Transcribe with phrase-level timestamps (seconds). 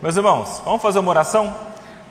[0.00, 1.52] Meus irmãos, vamos fazer uma oração?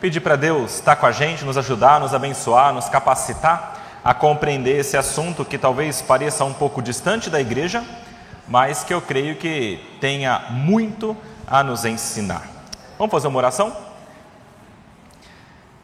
[0.01, 4.77] Pedir para Deus estar com a gente, nos ajudar, nos abençoar, nos capacitar a compreender
[4.77, 7.81] esse assunto que talvez pareça um pouco distante da igreja,
[8.45, 11.15] mas que eu creio que tenha muito
[11.47, 12.43] a nos ensinar.
[12.97, 13.73] Vamos fazer uma oração?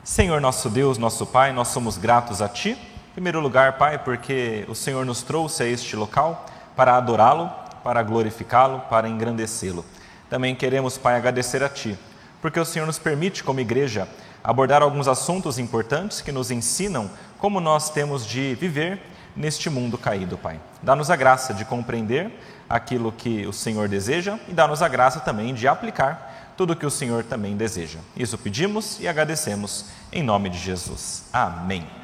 [0.03, 2.71] Senhor nosso Deus, nosso Pai, nós somos gratos a Ti.
[2.71, 6.45] Em primeiro lugar, Pai, porque o Senhor nos trouxe a este local
[6.75, 7.49] para adorá-lo,
[7.81, 9.85] para glorificá-lo, para engrandecê-lo.
[10.33, 11.95] Também queremos, Pai, agradecer a Ti,
[12.41, 14.07] porque o Senhor nos permite, como igreja,
[14.43, 17.07] abordar alguns assuntos importantes que nos ensinam
[17.37, 18.99] como nós temos de viver
[19.35, 20.59] neste mundo caído, Pai.
[20.81, 22.31] Dá-nos a graça de compreender
[22.67, 26.87] aquilo que o Senhor deseja e dá-nos a graça também de aplicar tudo o que
[26.87, 27.99] o Senhor também deseja.
[28.17, 31.25] Isso pedimos e agradecemos em nome de Jesus.
[31.31, 32.02] Amém.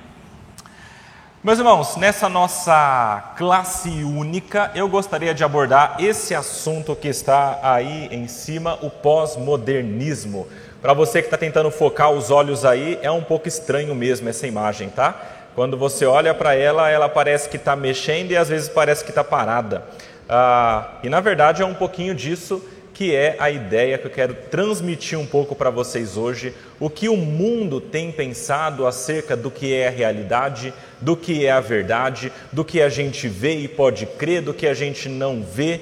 [1.42, 8.10] Meus irmãos, nessa nossa classe única, eu gostaria de abordar esse assunto que está aí
[8.12, 10.50] em cima, o pós-modernismo.
[10.82, 14.48] Para você que está tentando focar os olhos aí, é um pouco estranho mesmo essa
[14.48, 15.16] imagem, tá?
[15.56, 19.12] Quando você olha para ela, ela parece que está mexendo e às vezes parece que
[19.12, 19.86] está parada.
[20.28, 22.62] Ah, e na verdade é um pouquinho disso
[23.00, 27.08] que é a ideia que eu quero transmitir um pouco para vocês hoje, o que
[27.08, 32.30] o mundo tem pensado acerca do que é a realidade, do que é a verdade,
[32.52, 35.80] do que a gente vê e pode crer, do que a gente não vê.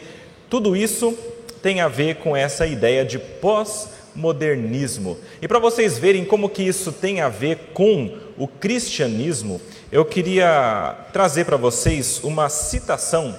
[0.48, 1.18] Tudo isso
[1.60, 5.18] tem a ver com essa ideia de pós-modernismo.
[5.42, 9.60] E para vocês verem como que isso tem a ver com o cristianismo,
[9.92, 13.36] eu queria trazer para vocês uma citação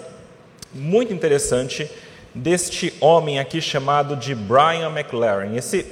[0.75, 1.89] muito interessante
[2.35, 5.55] deste homem aqui chamado de Brian McLaren.
[5.55, 5.85] Esse,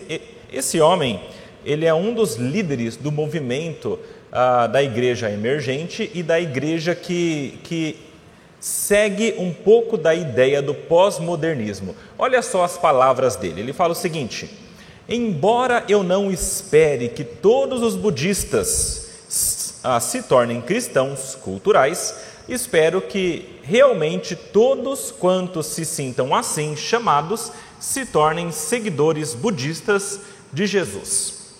[0.53, 1.21] esse homem,
[1.65, 3.99] ele é um dos líderes do movimento
[4.31, 7.97] ah, da igreja emergente e da igreja que, que
[8.61, 11.95] segue um pouco da ideia do pós-modernismo.
[12.19, 13.61] Olha só as palavras dele.
[13.61, 14.51] Ele fala o seguinte:
[15.09, 22.15] Embora eu não espere que todos os budistas ah, se tornem cristãos culturais,
[22.49, 30.21] espero que realmente todos quantos se sintam assim chamados se tornem seguidores budistas
[30.53, 31.55] de Jesus.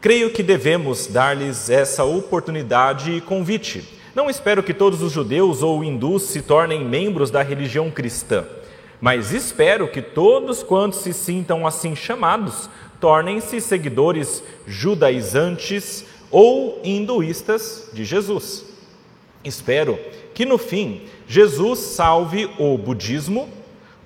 [0.00, 3.88] Creio que devemos dar-lhes essa oportunidade e convite.
[4.14, 8.44] Não espero que todos os judeus ou hindus se tornem membros da religião cristã,
[9.00, 12.68] mas espero que todos quantos se sintam assim chamados
[13.00, 18.73] tornem-se seguidores judaizantes ou hinduístas de Jesus.
[19.44, 19.98] Espero
[20.32, 23.48] que no fim Jesus salve o budismo,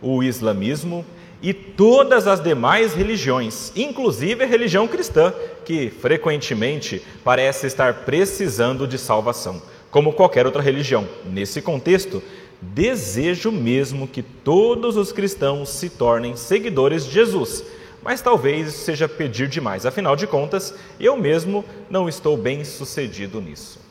[0.03, 1.05] o islamismo
[1.41, 5.33] e todas as demais religiões, inclusive a religião cristã,
[5.65, 11.09] que frequentemente parece estar precisando de salvação, como qualquer outra religião.
[11.25, 12.21] Nesse contexto,
[12.61, 17.65] desejo mesmo que todos os cristãos se tornem seguidores de Jesus.
[18.03, 23.88] Mas talvez seja pedir demais, afinal de contas, eu mesmo não estou bem sucedido nisso.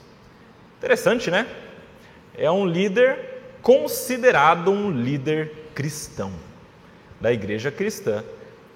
[0.78, 1.48] Interessante, né?
[2.38, 3.18] é um líder
[3.64, 6.32] considerado um líder cristão,
[7.20, 8.24] da igreja cristã,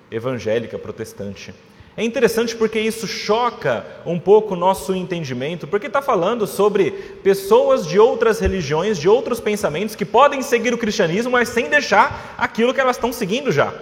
[0.09, 1.53] evangélica, protestante.
[1.95, 6.91] É interessante porque isso choca um pouco o nosso entendimento, porque está falando sobre
[7.23, 12.33] pessoas de outras religiões, de outros pensamentos, que podem seguir o cristianismo, mas sem deixar
[12.37, 13.73] aquilo que elas estão seguindo já.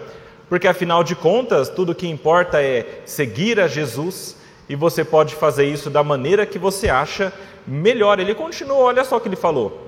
[0.50, 4.36] Porque afinal de contas, tudo que importa é seguir a Jesus,
[4.70, 7.34] e você pode fazer isso da maneira que você acha
[7.68, 8.20] melhor.
[8.20, 9.88] Ele continua, olha só o que ele falou.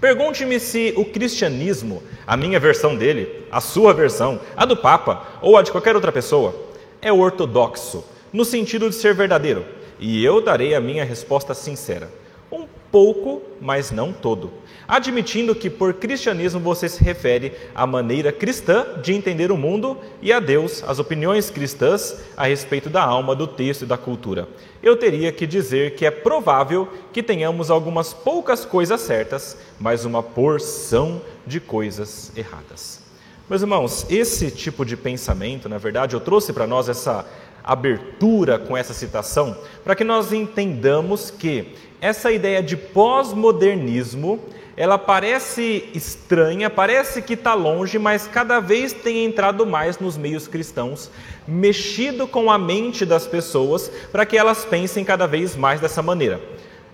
[0.00, 5.56] Pergunte-me se o cristianismo, a minha versão dele, a sua versão, a do Papa ou
[5.56, 6.54] a de qualquer outra pessoa,
[7.02, 9.64] é ortodoxo, no sentido de ser verdadeiro,
[9.98, 12.10] e eu darei a minha resposta sincera.
[12.52, 14.52] Um pouco, mas não todo
[14.86, 20.32] admitindo que por cristianismo você se refere à maneira cristã de entender o mundo e
[20.32, 24.48] a Deus, as opiniões cristãs a respeito da alma, do texto e da cultura.
[24.82, 30.22] Eu teria que dizer que é provável que tenhamos algumas poucas coisas certas, mas uma
[30.22, 33.02] porção de coisas erradas.
[33.48, 37.26] Meus irmãos, esse tipo de pensamento, na verdade, eu trouxe para nós essa
[37.62, 44.38] abertura com essa citação, para que nós entendamos que essa ideia de pós-modernismo
[44.76, 50.48] ela parece estranha, parece que está longe, mas cada vez tem entrado mais nos meios
[50.48, 51.10] cristãos,
[51.46, 56.40] mexido com a mente das pessoas para que elas pensem cada vez mais dessa maneira.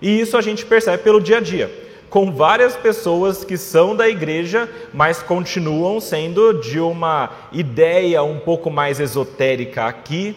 [0.01, 1.71] E isso a gente percebe pelo dia a dia,
[2.09, 8.69] com várias pessoas que são da igreja, mas continuam sendo de uma ideia um pouco
[8.69, 10.35] mais esotérica aqui,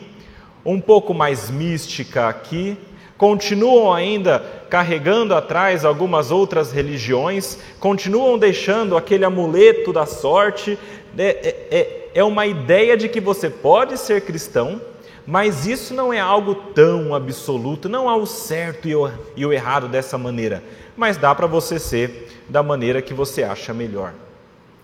[0.65, 2.79] um pouco mais mística aqui,
[3.25, 4.39] continuam ainda
[4.69, 10.79] carregando atrás algumas outras religiões, continuam deixando aquele amuleto da sorte.
[11.17, 14.79] É, é, é, é uma ideia de que você pode ser cristão,
[15.27, 19.55] mas isso não é algo tão absoluto, não há o certo e o, e o
[19.55, 20.63] errado dessa maneira,
[20.95, 24.13] mas dá para você ser da maneira que você acha melhor.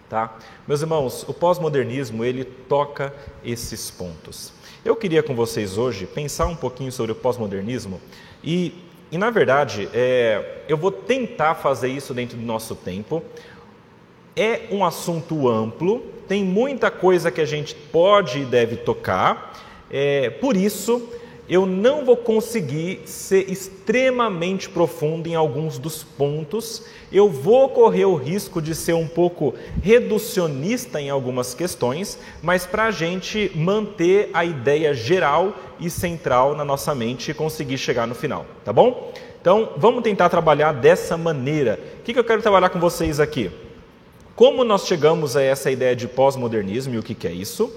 [0.09, 0.35] Tá?
[0.67, 3.13] Meus irmãos, o pós-modernismo ele toca
[3.45, 4.59] esses pontos.
[4.83, 8.01] Eu queria com vocês hoje pensar um pouquinho sobre o pós-modernismo
[8.43, 8.73] e,
[9.11, 13.23] e, na verdade, é, eu vou tentar fazer isso dentro do nosso tempo.
[14.37, 19.53] É um assunto amplo, tem muita coisa que a gente pode e deve tocar,
[19.91, 21.09] é, por isso,
[21.49, 28.15] eu não vou conseguir ser extremamente profundo em alguns dos pontos, eu vou correr o
[28.15, 29.53] risco de ser um pouco
[29.83, 36.65] reducionista em algumas questões, mas para a gente manter a ideia geral e central na
[36.65, 39.13] nossa mente e conseguir chegar no final, tá bom?
[39.41, 41.81] Então, vamos tentar trabalhar dessa maneira.
[42.01, 43.51] O que, eu quero trabalhar com vocês aqui?
[44.37, 47.73] Como nós chegamos a essa ideia de pós-modernismo e o que, que é isso?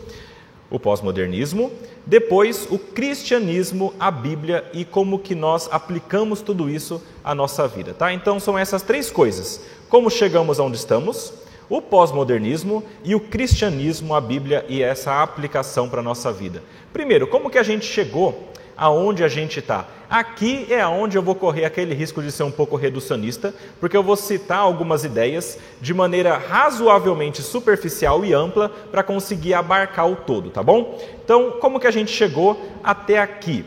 [0.74, 1.72] o pós-modernismo,
[2.04, 7.94] depois o cristianismo, a Bíblia e como que nós aplicamos tudo isso à nossa vida,
[7.94, 8.12] tá?
[8.12, 11.32] Então são essas três coisas: como chegamos aonde estamos,
[11.70, 16.64] o pós-modernismo e o cristianismo, a Bíblia e essa aplicação para a nossa vida.
[16.92, 19.88] Primeiro, como que a gente chegou aonde a gente está.
[20.10, 24.04] Aqui é aonde eu vou correr aquele risco de ser um pouco reducionista, porque eu
[24.04, 30.50] vou citar algumas ideias de maneira razoavelmente superficial e ampla para conseguir abarcar o todo,
[30.50, 31.00] tá bom?
[31.24, 33.66] Então, como que a gente chegou até aqui?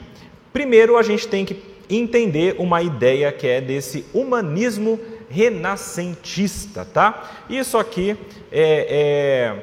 [0.53, 7.31] Primeiro, a gente tem que entender uma ideia que é desse humanismo renascentista, tá?
[7.49, 8.17] Isso aqui
[8.51, 9.57] é,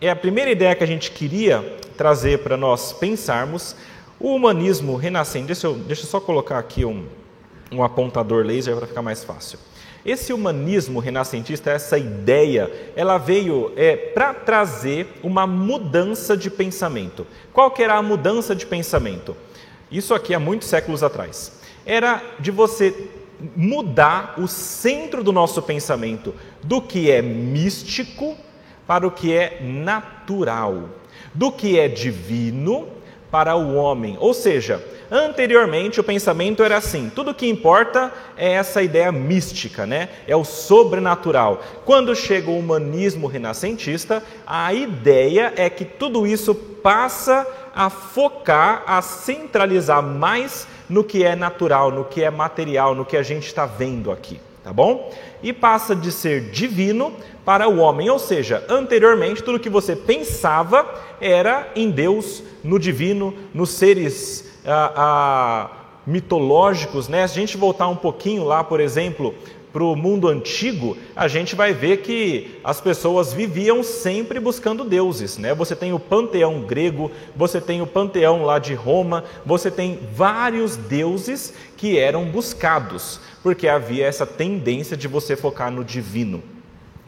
[0.00, 3.76] é, é a primeira ideia que a gente queria trazer para nós pensarmos
[4.18, 7.06] o humanismo renascente, deixa eu, deixa eu só colocar aqui um,
[7.72, 9.58] um apontador laser para ficar mais fácil.
[10.04, 17.26] Esse humanismo renascentista, essa ideia, ela veio é, para trazer uma mudança de pensamento.
[17.52, 19.36] Qual que era a mudança de pensamento?
[19.90, 21.60] Isso aqui há muitos séculos atrás.
[21.84, 23.10] Era de você
[23.56, 28.36] mudar o centro do nosso pensamento do que é místico
[28.86, 30.88] para o que é natural,
[31.32, 32.88] do que é divino
[33.30, 34.16] para o homem.
[34.18, 40.08] Ou seja, anteriormente o pensamento era assim: tudo que importa é essa ideia mística, né?
[40.26, 41.62] É o sobrenatural.
[41.84, 49.00] Quando chega o humanismo renascentista, a ideia é que tudo isso passa a focar, a
[49.00, 53.64] centralizar mais no que é natural, no que é material, no que a gente está
[53.64, 55.10] vendo aqui, tá bom?
[55.40, 57.14] E passa de ser divino
[57.44, 60.84] para o homem, ou seja, anteriormente tudo que você pensava
[61.20, 65.70] era em Deus, no divino, nos seres ah, ah,
[66.04, 67.08] mitológicos.
[67.08, 67.26] Né?
[67.28, 69.32] Se a gente voltar um pouquinho lá, por exemplo,
[69.72, 75.38] para o mundo antigo, a gente vai ver que as pessoas viviam sempre buscando deuses.
[75.38, 75.54] Né?
[75.54, 80.76] Você tem o panteão grego, você tem o panteão lá de Roma, você tem vários
[80.76, 86.42] deuses que eram buscados, porque havia essa tendência de você focar no divino.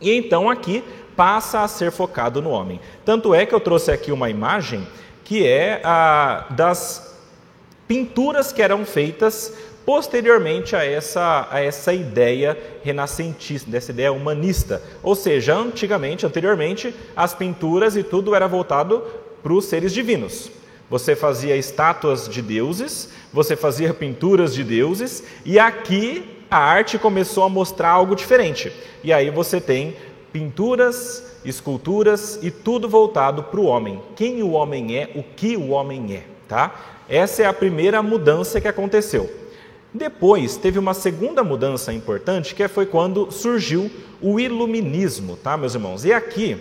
[0.00, 0.84] E então aqui
[1.16, 2.80] passa a ser focado no homem.
[3.04, 4.86] Tanto é que eu trouxe aqui uma imagem
[5.24, 7.12] que é a das
[7.86, 9.52] pinturas que eram feitas
[9.84, 14.82] posteriormente a essa, a essa ideia renascentista, dessa ideia humanista.
[15.02, 19.02] Ou seja, antigamente, anteriormente, as pinturas e tudo era voltado
[19.42, 20.50] para os seres divinos.
[20.88, 27.44] Você fazia estátuas de deuses, você fazia pinturas de deuses, e aqui a arte começou
[27.44, 28.70] a mostrar algo diferente.
[29.02, 29.96] E aí você tem
[30.32, 34.00] pinturas, esculturas e tudo voltado para o homem.
[34.14, 37.02] Quem o homem é, o que o homem é, tá?
[37.08, 39.41] Essa é a primeira mudança que aconteceu.
[39.94, 46.04] Depois teve uma segunda mudança importante, que foi quando surgiu o iluminismo, tá, meus irmãos?
[46.04, 46.56] E aqui,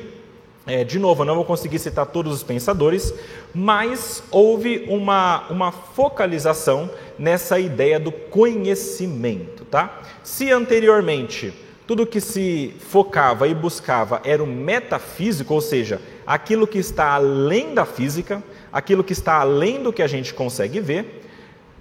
[0.68, 3.14] é, de novo, eu não vou conseguir citar todos os pensadores,
[3.54, 10.02] mas houve uma, uma focalização nessa ideia do conhecimento, tá?
[10.24, 11.54] Se anteriormente
[11.88, 17.74] tudo que se focava e buscava era o metafísico, ou seja, aquilo que está além
[17.74, 21.21] da física, aquilo que está além do que a gente consegue ver.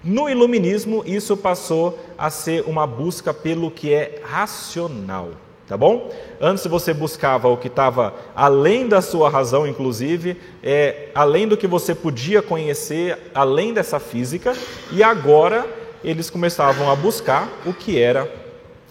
[0.03, 5.29] No iluminismo, isso passou a ser uma busca pelo que é racional,
[5.67, 6.11] tá bom?
[6.39, 11.67] Antes você buscava o que estava além da sua razão, inclusive, é, além do que
[11.67, 14.55] você podia conhecer, além dessa física,
[14.91, 15.67] e agora
[16.03, 18.27] eles começavam a buscar o que era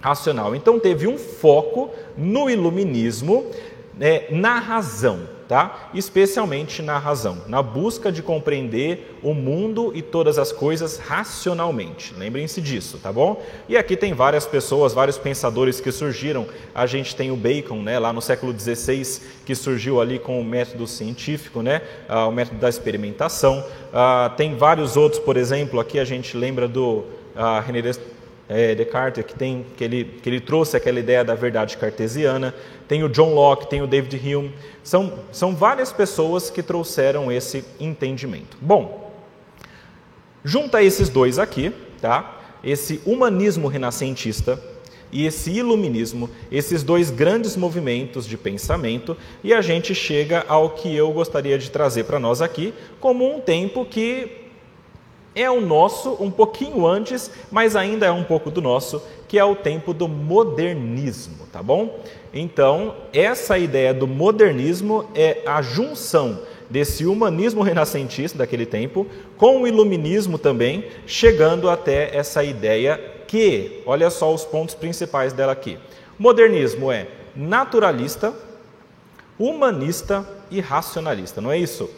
[0.00, 0.54] racional.
[0.54, 3.46] Então teve um foco no iluminismo,
[3.98, 5.39] né, na razão.
[5.50, 5.90] Tá?
[5.92, 12.14] Especialmente na razão, na busca de compreender o mundo e todas as coisas racionalmente.
[12.16, 13.42] Lembrem-se disso, tá bom?
[13.68, 16.46] E aqui tem várias pessoas, vários pensadores que surgiram.
[16.72, 20.44] A gente tem o Bacon, né, lá no século XVI, que surgiu ali com o
[20.44, 23.66] método científico, né, ah, o método da experimentação.
[23.92, 27.82] Ah, tem vários outros, por exemplo, aqui a gente lembra do ah, René
[28.50, 32.52] é, Descartes, que, tem, que, ele, que ele trouxe aquela ideia da verdade cartesiana,
[32.90, 37.64] tem o John Locke, tem o David Hume, são, são várias pessoas que trouxeram esse
[37.78, 38.56] entendimento.
[38.60, 39.12] Bom,
[40.44, 42.40] junta esses dois aqui, tá?
[42.64, 44.60] esse humanismo renascentista
[45.12, 50.92] e esse iluminismo, esses dois grandes movimentos de pensamento, e a gente chega ao que
[50.92, 54.48] eu gostaria de trazer para nós aqui, como um tempo que
[55.32, 59.44] é o nosso, um pouquinho antes, mas ainda é um pouco do nosso, que é
[59.44, 62.00] o tempo do modernismo, tá bom?
[62.34, 69.06] Então, essa ideia do modernismo é a junção desse humanismo renascentista daquele tempo
[69.36, 75.52] com o iluminismo também, chegando até essa ideia que, olha só os pontos principais dela
[75.52, 75.78] aqui.
[76.18, 77.06] Modernismo é
[77.36, 78.34] naturalista,
[79.38, 81.88] humanista e racionalista, não é isso?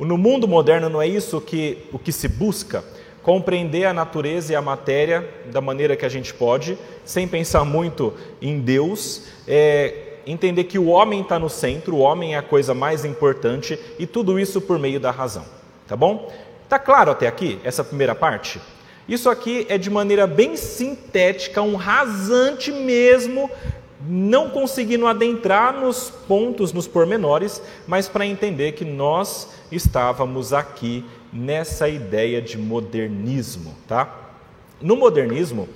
[0.00, 2.82] No mundo moderno não é isso que o que se busca?
[3.28, 8.14] Compreender a natureza e a matéria da maneira que a gente pode, sem pensar muito
[8.40, 12.72] em Deus, é, entender que o homem está no centro, o homem é a coisa
[12.72, 15.44] mais importante e tudo isso por meio da razão.
[15.86, 16.32] Tá bom?
[16.70, 18.62] Tá claro até aqui essa primeira parte?
[19.06, 23.50] Isso aqui é de maneira bem sintética, um rasante mesmo
[24.08, 31.88] não conseguindo adentrar nos pontos, nos pormenores, mas para entender que nós estávamos aqui nessa
[31.88, 34.32] ideia de modernismo, tá?
[34.80, 35.68] No modernismo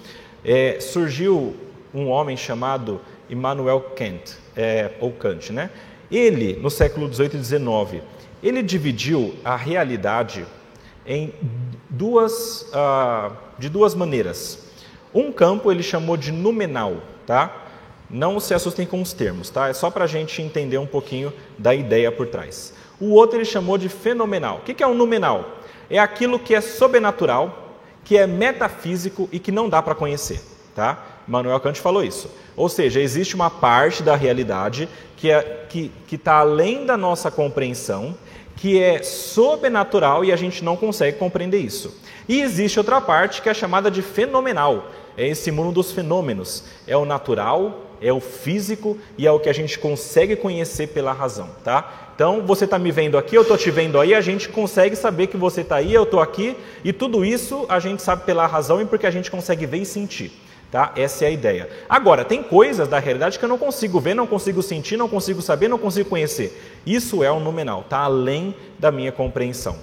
[0.44, 1.56] é, surgiu
[1.94, 5.70] um homem chamado Immanuel Kant, é, ou Kant, né?
[6.10, 8.02] Ele, no século 18 e 19,
[8.42, 10.44] ele dividiu a realidade
[11.06, 11.32] em
[11.88, 14.70] duas, uh, de duas maneiras.
[15.14, 17.66] Um campo ele chamou de numenal, tá?
[18.10, 19.68] Não se assustem com os termos, tá?
[19.68, 22.74] É só para a gente entender um pouquinho da ideia por trás.
[23.02, 24.58] O outro ele chamou de fenomenal.
[24.58, 25.56] O que é um numenal?
[25.90, 30.40] É aquilo que é sobrenatural, que é metafísico e que não dá para conhecer,
[30.72, 31.04] tá?
[31.26, 32.30] Manuel Kant falou isso.
[32.56, 38.14] Ou seja, existe uma parte da realidade que é, que está além da nossa compreensão,
[38.54, 42.00] que é sobrenatural e a gente não consegue compreender isso.
[42.28, 44.86] E existe outra parte que é chamada de fenomenal.
[45.16, 46.62] É esse mundo dos fenômenos.
[46.86, 51.12] É o natural, é o físico e é o que a gente consegue conhecer pela
[51.12, 52.10] razão, tá?
[52.14, 55.28] Então, você está me vendo aqui, eu estou te vendo aí, a gente consegue saber
[55.28, 58.82] que você está aí, eu estou aqui, e tudo isso a gente sabe pela razão
[58.82, 60.32] e porque a gente consegue ver e sentir.
[60.70, 60.92] Tá?
[60.96, 61.68] Essa é a ideia.
[61.86, 65.42] Agora, tem coisas da realidade que eu não consigo ver, não consigo sentir, não consigo
[65.42, 66.80] saber, não consigo conhecer.
[66.86, 69.76] Isso é o nominal, está além da minha compreensão.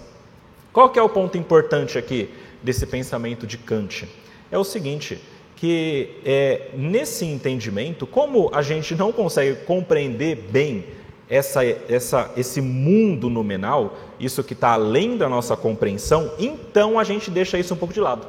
[0.74, 2.34] Qual que é o ponto importante aqui
[2.64, 4.08] desse pensamento de Kant?
[4.52, 5.22] É o seguinte,
[5.60, 10.86] que é, nesse entendimento, como a gente não consegue compreender bem
[11.30, 17.30] essa, essa, esse mundo nominal, isso que está além da nossa compreensão, então a gente
[17.30, 18.26] deixa isso um pouco de lado.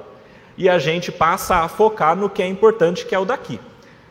[0.59, 3.61] E a gente passa a focar no que é importante, que é o daqui.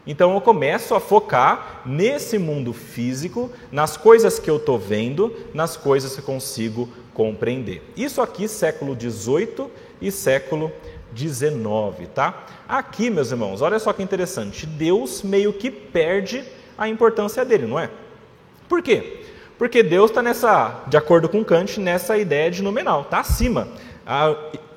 [0.08, 5.76] Então eu começo a focar nesse mundo físico, nas coisas que eu estou vendo, nas
[5.76, 7.84] coisas que consigo compreender.
[7.98, 9.68] Isso aqui, século XVIII
[10.02, 10.72] e século
[11.12, 12.46] 19, tá?
[12.68, 14.66] Aqui, meus irmãos, olha só que interessante.
[14.66, 16.44] Deus meio que perde
[16.78, 17.90] a importância dele, não é?
[18.68, 19.22] Por quê?
[19.58, 23.68] Porque Deus está nessa, de acordo com Kant, nessa ideia de nominal, está acima.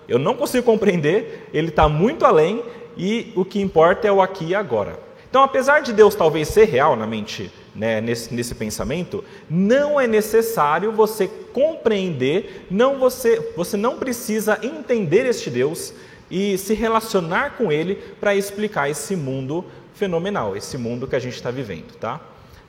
[0.09, 2.63] Eu não consigo compreender, ele está muito além
[2.97, 4.99] e o que importa é o aqui e agora.
[5.31, 10.07] Então, apesar de Deus talvez ser real na mente, né, nesse, nesse pensamento, não é
[10.07, 15.95] necessário você compreender, não você, você não precisa entender este Deus
[16.33, 19.63] e se relacionar com ele para explicar esse mundo
[19.93, 22.19] fenomenal, esse mundo que a gente está vivendo, tá?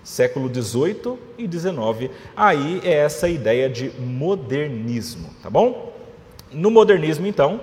[0.04, 5.94] Século 18 e 19, aí é essa ideia de modernismo, tá bom?
[6.52, 7.62] No modernismo, então,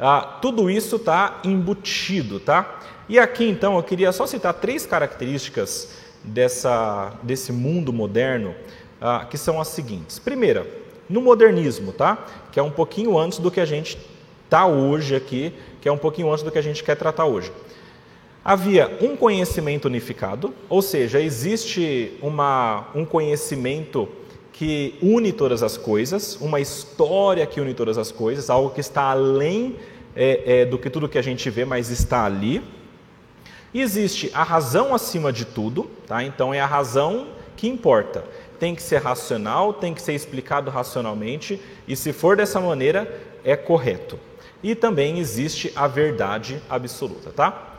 [0.00, 2.80] ah, tudo isso está embutido, tá?
[3.06, 5.90] E aqui, então, eu queria só citar três características
[6.24, 8.54] dessa, desse mundo moderno,
[8.98, 10.18] ah, que são as seguintes.
[10.18, 10.66] Primeira,
[11.10, 12.24] no modernismo, tá?
[12.50, 13.98] Que é um pouquinho antes do que a gente
[14.52, 17.50] está hoje aqui, que é um pouquinho antes do que a gente quer tratar hoje.
[18.44, 24.06] Havia um conhecimento unificado, ou seja, existe uma, um conhecimento
[24.52, 29.04] que une todas as coisas, uma história que une todas as coisas, algo que está
[29.04, 29.76] além
[30.14, 32.62] é, é, do que tudo que a gente vê, mas está ali.
[33.72, 36.22] E existe a razão acima de tudo, tá?
[36.22, 38.22] então é a razão que importa.
[38.60, 43.10] tem que ser racional, tem que ser explicado racionalmente, e se for dessa maneira,
[43.42, 44.18] é correto.
[44.62, 47.72] E também existe a verdade absoluta, tá?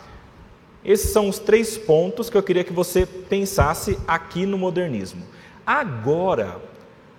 [0.83, 5.23] Esses são os três pontos que eu queria que você pensasse aqui no modernismo.
[5.65, 6.61] Agora,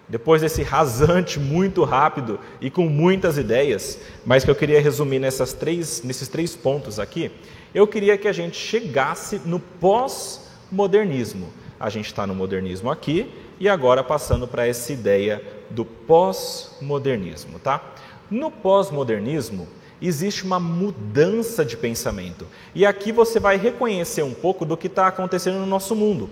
[0.07, 5.55] depois desse rasante muito rápido e com muitas ideias, mas que eu queria resumir nessas
[5.55, 7.31] três, nesses três pontos aqui,
[7.75, 11.49] eu queria que a gente chegasse no pós-modernismo.
[11.81, 17.83] A gente está no modernismo aqui e agora passando para essa ideia do pós-modernismo, tá?
[18.31, 19.69] No pós-modernismo,
[20.01, 22.47] existe uma mudança de pensamento.
[22.75, 26.31] E aqui você vai reconhecer um pouco do que está acontecendo no nosso mundo.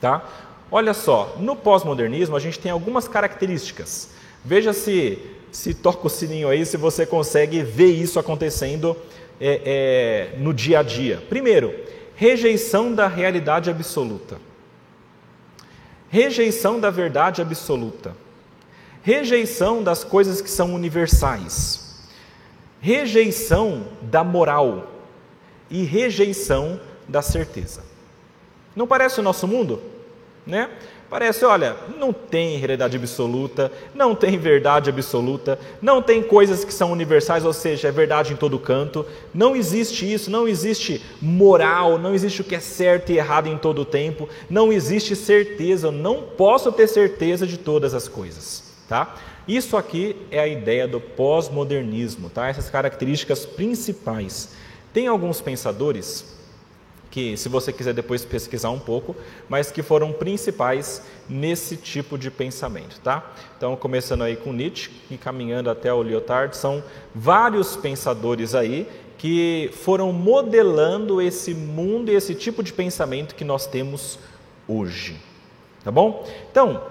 [0.00, 0.24] Tá?
[0.70, 4.10] Olha só, no pós-modernismo a gente tem algumas características.
[4.44, 5.18] Veja se,
[5.50, 8.96] se toca o sininho aí, se você consegue ver isso acontecendo
[9.40, 11.22] é, é, no dia a dia.
[11.28, 11.74] Primeiro,
[12.14, 14.38] rejeição da realidade absoluta.
[16.08, 18.16] Rejeição da verdade absoluta.
[19.06, 21.86] Rejeição das coisas que são universais
[22.86, 24.88] rejeição da moral
[25.68, 27.82] e rejeição da certeza.
[28.76, 29.82] Não parece o nosso mundo?
[30.46, 30.70] Né?
[31.10, 36.92] Parece, olha, não tem realidade absoluta, não tem verdade absoluta, não tem coisas que são
[36.92, 42.14] universais, ou seja, é verdade em todo canto, não existe isso, não existe moral, não
[42.14, 45.92] existe o que é certo e errado em todo o tempo, não existe certeza, eu
[45.92, 49.14] não posso ter certeza de todas as coisas, tá?
[49.46, 52.48] Isso aqui é a ideia do pós-modernismo, tá?
[52.48, 54.54] essas características principais.
[54.92, 56.36] Tem alguns pensadores
[57.10, 59.16] que, se você quiser depois pesquisar um pouco,
[59.48, 63.00] mas que foram principais nesse tipo de pensamento.
[63.00, 63.32] Tá?
[63.56, 66.82] Então, começando aí com Nietzsche e caminhando até o Lyotard, são
[67.14, 73.66] vários pensadores aí que foram modelando esse mundo e esse tipo de pensamento que nós
[73.66, 74.18] temos
[74.68, 75.16] hoje.
[75.82, 76.28] Tá bom?
[76.50, 76.82] Então,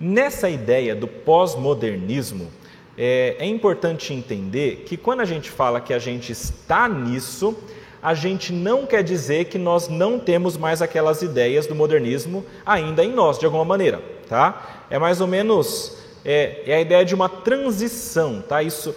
[0.00, 2.48] Nessa ideia do pós-modernismo,
[2.96, 7.54] é, é, importante entender que quando a gente fala que a gente está nisso,
[8.02, 13.04] a gente não quer dizer que nós não temos mais aquelas ideias do modernismo ainda
[13.04, 14.86] em nós, de alguma maneira, tá?
[14.88, 18.62] É mais ou menos é, é a ideia de uma transição, tá?
[18.62, 18.94] Isso,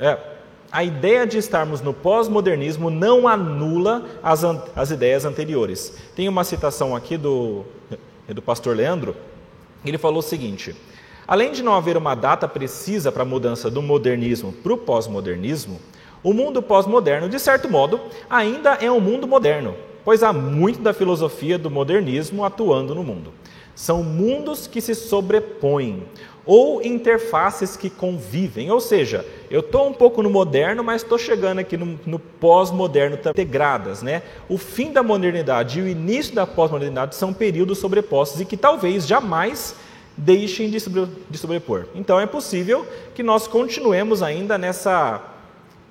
[0.00, 0.18] é,
[0.72, 4.42] a ideia de estarmos no pós-modernismo não anula as,
[4.74, 5.96] as ideias anteriores.
[6.16, 7.64] Tem uma citação aqui do,
[8.28, 9.14] do pastor Leandro,
[9.84, 10.74] ele falou o seguinte:
[11.26, 15.80] além de não haver uma data precisa para a mudança do modernismo para o pós-modernismo,
[16.22, 20.92] o mundo pós-moderno, de certo modo, ainda é um mundo moderno, pois há muito da
[20.92, 23.32] filosofia do modernismo atuando no mundo.
[23.74, 26.02] São mundos que se sobrepõem
[26.46, 31.58] ou interfaces que convivem, ou seja, eu estou um pouco no moderno, mas estou chegando
[31.58, 34.22] aqui no, no pós-moderno integradas, né?
[34.48, 39.06] O fim da modernidade e o início da pós-modernidade são períodos sobrepostos e que talvez
[39.06, 39.74] jamais
[40.16, 40.78] deixem de,
[41.30, 41.86] de sobrepor.
[41.94, 45.29] Então é possível que nós continuemos ainda nessa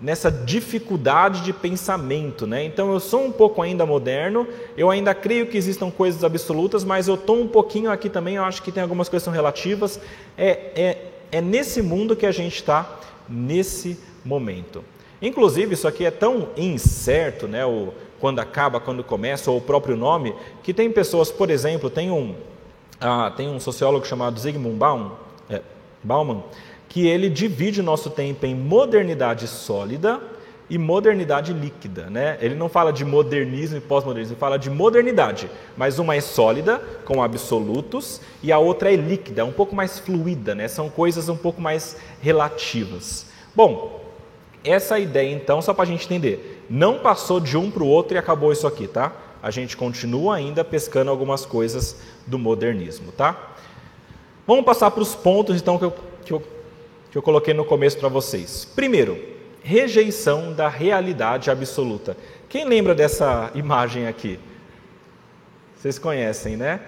[0.02, 2.64] nessa dificuldade de pensamento, né?
[2.64, 7.08] Então eu sou um pouco ainda moderno, eu ainda creio que existam coisas absolutas, mas
[7.08, 10.00] eu estou um pouquinho aqui também, eu acho que tem algumas coisas que são relativas.
[10.38, 14.84] É, é, é nesse mundo que a gente está nesse momento.
[15.22, 17.66] Inclusive, isso aqui é tão incerto, né?
[17.66, 20.34] O, quando acaba, quando começa, ou o próprio nome,
[20.64, 22.36] que tem pessoas, por exemplo, tem um,
[23.00, 25.12] ah, tem um sociólogo chamado Zygmunt Baum,
[25.50, 25.62] é,
[26.04, 26.44] Bauman,
[26.90, 30.20] que ele divide o nosso tempo em modernidade sólida
[30.68, 32.10] e modernidade líquida.
[32.10, 32.38] Né?
[32.42, 36.82] Ele não fala de modernismo e pós-modernismo, ele fala de modernidade, mas uma é sólida,
[37.06, 40.68] com absolutos, e a outra é líquida, um pouco mais fluida, né?
[40.68, 43.28] são coisas um pouco mais relativas.
[43.56, 44.04] Bom,
[44.64, 48.16] essa ideia então, só para a gente entender, não passou de um para o outro
[48.16, 49.14] e acabou isso aqui, tá?
[49.42, 53.54] A gente continua ainda pescando algumas coisas do modernismo, tá?
[54.46, 55.94] Vamos passar para os pontos então que eu,
[56.26, 56.44] que eu
[57.12, 58.66] que eu coloquei no começo para vocês.
[58.66, 59.20] Primeiro,
[59.64, 62.16] rejeição da realidade absoluta.
[62.48, 64.40] Quem lembra dessa imagem aqui?
[65.76, 66.82] Vocês conhecem, né?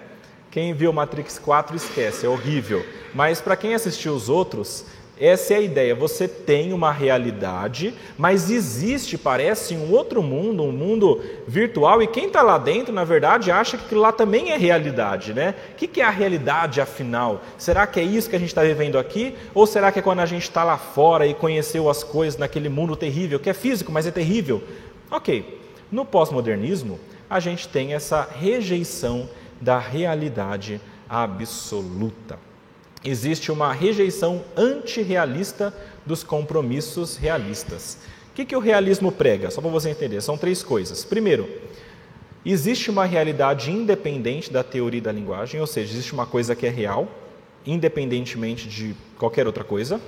[0.50, 2.86] Quem viu Matrix 4 esquece, é horrível.
[3.14, 4.86] Mas para quem assistiu os outros,
[5.22, 5.94] essa é a ideia.
[5.94, 12.26] Você tem uma realidade, mas existe, parece, um outro mundo, um mundo virtual, e quem
[12.26, 15.54] está lá dentro, na verdade, acha que aquilo lá também é realidade, né?
[15.74, 17.44] O que é a realidade, afinal?
[17.56, 19.36] Será que é isso que a gente está vivendo aqui?
[19.54, 22.68] Ou será que é quando a gente está lá fora e conheceu as coisas naquele
[22.68, 24.64] mundo terrível, que é físico, mas é terrível?
[25.12, 25.62] Ok.
[25.92, 29.30] No pós-modernismo, a gente tem essa rejeição
[29.60, 32.51] da realidade absoluta
[33.04, 35.74] existe uma rejeição antirrealista
[36.06, 37.98] dos compromissos realistas.
[38.32, 39.52] O que, que o realismo prega?
[39.52, 41.04] Só para você entender, são três coisas.
[41.04, 41.50] Primeiro,
[42.46, 46.70] existe uma realidade independente da teoria da linguagem, ou seja, existe uma coisa que é
[46.70, 47.08] real,
[47.66, 50.00] independentemente de qualquer outra coisa.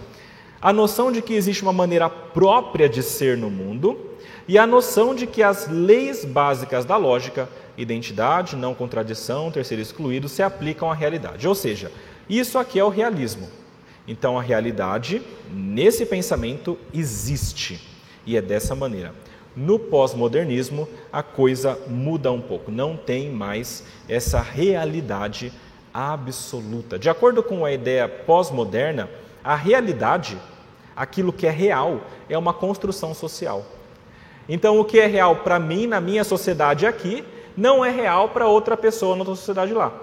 [0.62, 4.00] A noção de que existe uma maneira própria de ser no mundo
[4.48, 10.30] e a noção de que as leis básicas da lógica, identidade, não contradição, terceiro excluído,
[10.30, 11.48] se aplicam à realidade.
[11.48, 11.92] Ou seja,
[12.38, 13.50] isso aqui é o realismo.
[14.08, 17.80] Então a realidade, nesse pensamento, existe
[18.26, 19.14] e é dessa maneira.
[19.56, 25.54] No pós-modernismo, a coisa muda um pouco, não tem mais essa realidade
[25.94, 26.98] absoluta.
[26.98, 29.10] De acordo com a ideia pós-moderna,
[29.44, 30.38] a realidade,
[30.96, 33.64] aquilo que é real, é uma construção social.
[34.50, 37.24] Então, o que é real para mim, na minha sociedade aqui,
[37.56, 39.94] não é real para outra pessoa na outra sociedade lá.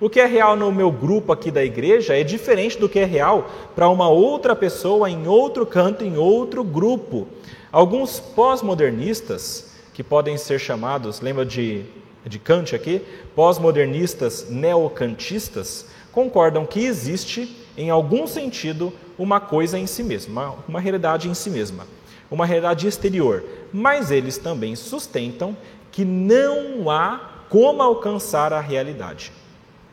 [0.00, 3.04] O que é real no meu grupo aqui da igreja é diferente do que é
[3.04, 7.28] real para uma outra pessoa em outro canto, em outro grupo.
[7.70, 11.84] Alguns pós-modernistas, que podem ser chamados, lembra de,
[12.26, 13.02] de Kant aqui?
[13.36, 20.80] Pós-modernistas neocantistas, concordam que existe, em algum sentido, uma coisa em si mesma, uma, uma
[20.80, 21.86] realidade em si mesma,
[22.28, 23.44] uma realidade exterior.
[23.72, 25.56] Mas eles também sustentam
[25.92, 29.30] que não há como alcançar a realidade.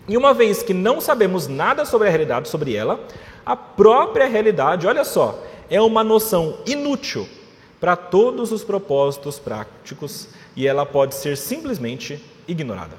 [0.08, 3.00] E uma vez que não sabemos nada sobre a realidade, sobre ela,
[3.46, 7.28] a própria realidade, olha só, é uma noção inútil
[7.80, 12.96] para todos os propósitos práticos e ela pode ser simplesmente ignorada.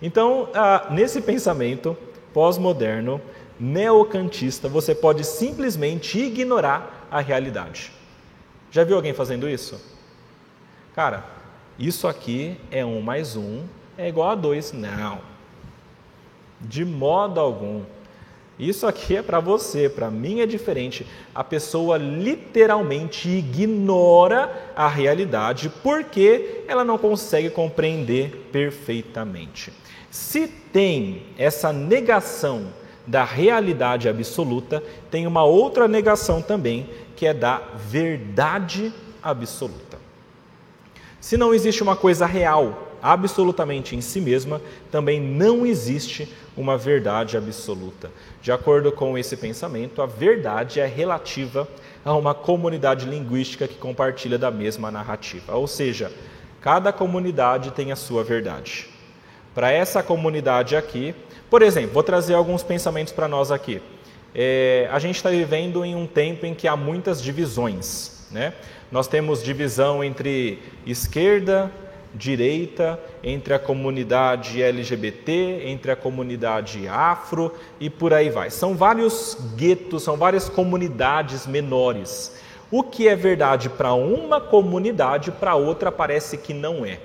[0.00, 1.96] Então, ah, nesse pensamento
[2.32, 3.20] pós-moderno,
[3.58, 7.92] neocantista, você pode simplesmente ignorar a realidade.
[8.70, 9.80] Já viu alguém fazendo isso?
[10.94, 11.24] Cara,
[11.78, 13.64] isso aqui é um mais um
[13.96, 14.72] é igual a dois.
[14.72, 15.33] Não.
[16.60, 17.82] De modo algum.
[18.58, 21.04] Isso aqui é para você, para mim é diferente.
[21.34, 29.72] A pessoa literalmente ignora a realidade porque ela não consegue compreender perfeitamente.
[30.08, 32.68] Se tem essa negação
[33.04, 39.98] da realidade absoluta, tem uma outra negação também, que é da verdade absoluta.
[41.20, 47.36] Se não existe uma coisa real, absolutamente em si mesma, também não existe uma verdade
[47.36, 48.10] absoluta.
[48.40, 51.68] De acordo com esse pensamento, a verdade é relativa
[52.02, 55.54] a uma comunidade linguística que compartilha da mesma narrativa.
[55.54, 56.10] Ou seja,
[56.62, 58.88] cada comunidade tem a sua verdade.
[59.54, 61.14] Para essa comunidade aqui,
[61.50, 63.82] por exemplo, vou trazer alguns pensamentos para nós aqui.
[64.34, 68.26] É, a gente está vivendo em um tempo em que há muitas divisões.
[68.30, 68.54] Né?
[68.90, 71.70] Nós temos divisão entre esquerda,
[72.14, 78.50] direita, entre a comunidade LGBT, entre a comunidade afro e por aí vai.
[78.50, 82.36] São vários guetos, são várias comunidades menores.
[82.70, 86.98] O que é verdade para uma comunidade, para outra parece que não é.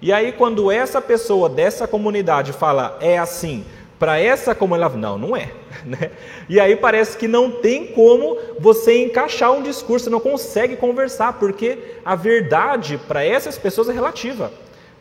[0.00, 3.64] E aí, quando essa pessoa dessa comunidade fala é assim,
[3.98, 5.52] para essa comunidade, não, não é.
[5.84, 6.10] Né?
[6.48, 11.78] E aí parece que não tem como você encaixar um discurso, não consegue conversar, porque
[12.04, 14.52] a verdade para essas pessoas é relativa.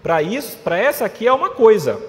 [0.04, 2.00] Para isso, para essa aqui é uma coisa.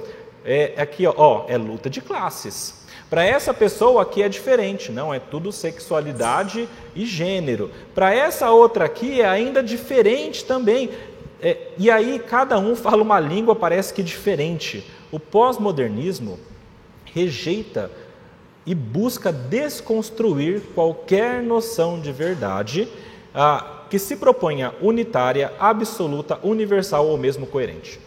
[0.44, 2.86] É, é aqui, ó, é luta de classes.
[3.08, 7.70] Para essa pessoa aqui é diferente, não, é tudo sexualidade e gênero.
[7.94, 10.90] Para essa outra aqui é ainda diferente também.
[11.40, 14.86] É, e aí cada um fala uma língua, parece que diferente.
[15.10, 16.38] O pós-modernismo
[17.18, 17.90] rejeita
[18.64, 22.88] e busca desconstruir qualquer noção de verdade
[23.34, 27.98] ah, que se proponha unitária, absoluta, universal ou mesmo coerente.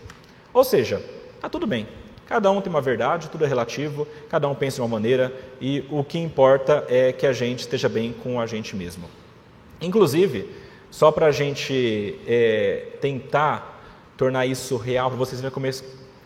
[0.54, 1.02] Ou seja,
[1.36, 1.88] está tudo bem.
[2.28, 5.84] Cada um tem uma verdade, tudo é relativo, cada um pensa de uma maneira e
[5.89, 9.10] o que importa é que a gente esteja bem com a gente mesmo.
[9.82, 10.50] Inclusive,
[10.89, 13.82] só para a gente é, tentar
[14.15, 15.65] tornar isso real, para vocês verem como,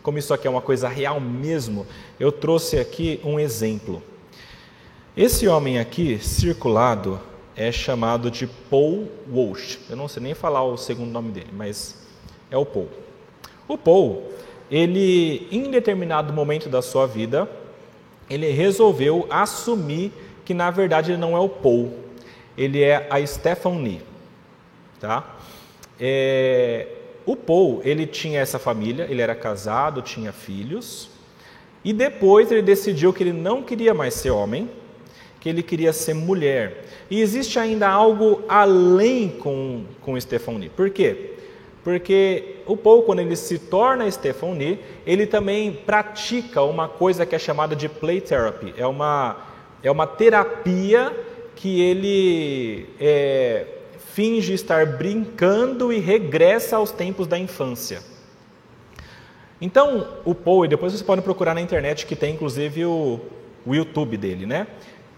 [0.05, 1.87] como isso aqui é uma coisa real mesmo,
[2.19, 4.03] eu trouxe aqui um exemplo.
[5.17, 7.19] Esse homem aqui, circulado,
[7.55, 9.79] é chamado de Paul Walsh.
[9.89, 12.05] Eu não sei nem falar o segundo nome dele, mas
[12.51, 12.87] é o Paul.
[13.67, 14.31] O Paul,
[14.69, 17.49] ele, em determinado momento da sua vida,
[18.29, 20.13] ele resolveu assumir
[20.45, 21.91] que na verdade ele não é o Paul,
[22.55, 24.03] ele é a Stephanie,
[24.99, 25.35] tá?
[25.99, 26.94] É,
[27.25, 31.09] o Paul, ele tinha essa família, ele era casado, tinha filhos,
[31.83, 34.69] e depois ele decidiu que ele não queria mais ser homem,
[35.39, 36.85] que ele queria ser mulher.
[37.09, 40.69] E existe ainda algo além com, com Stephanie.
[40.69, 41.33] Por quê?
[41.83, 47.39] Porque o Paul, quando ele se torna Stephanie, ele também pratica uma coisa que é
[47.39, 48.73] chamada de play therapy.
[48.75, 49.37] É uma,
[49.83, 51.15] é uma terapia
[51.55, 53.67] que ele é,
[54.15, 58.01] finge estar brincando e regressa aos tempos da infância.
[59.59, 63.19] Então, o Paul, e depois vocês podem procurar na internet que tem inclusive o,
[63.65, 64.67] o YouTube dele, né?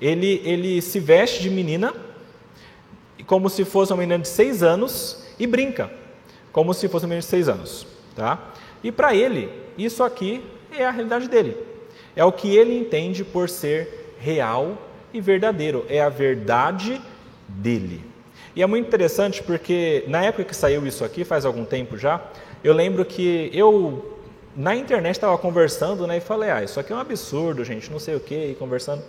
[0.01, 1.93] Ele, ele se veste de menina,
[3.27, 5.91] como se fosse uma menina de seis anos, e brinca,
[6.51, 8.51] como se fosse uma menina de seis anos, tá?
[8.83, 10.43] E para ele, isso aqui
[10.75, 11.55] é a realidade dele.
[12.15, 14.75] É o que ele entende por ser real
[15.13, 15.85] e verdadeiro.
[15.87, 16.99] É a verdade
[17.47, 18.16] dele.
[18.57, 22.19] E é muito interessante porque na época que saiu isso aqui, faz algum tempo já,
[22.63, 24.17] eu lembro que eu
[24.55, 27.99] na internet estava conversando né, e falei, ah, isso aqui é um absurdo, gente, não
[27.99, 29.03] sei o que, conversando.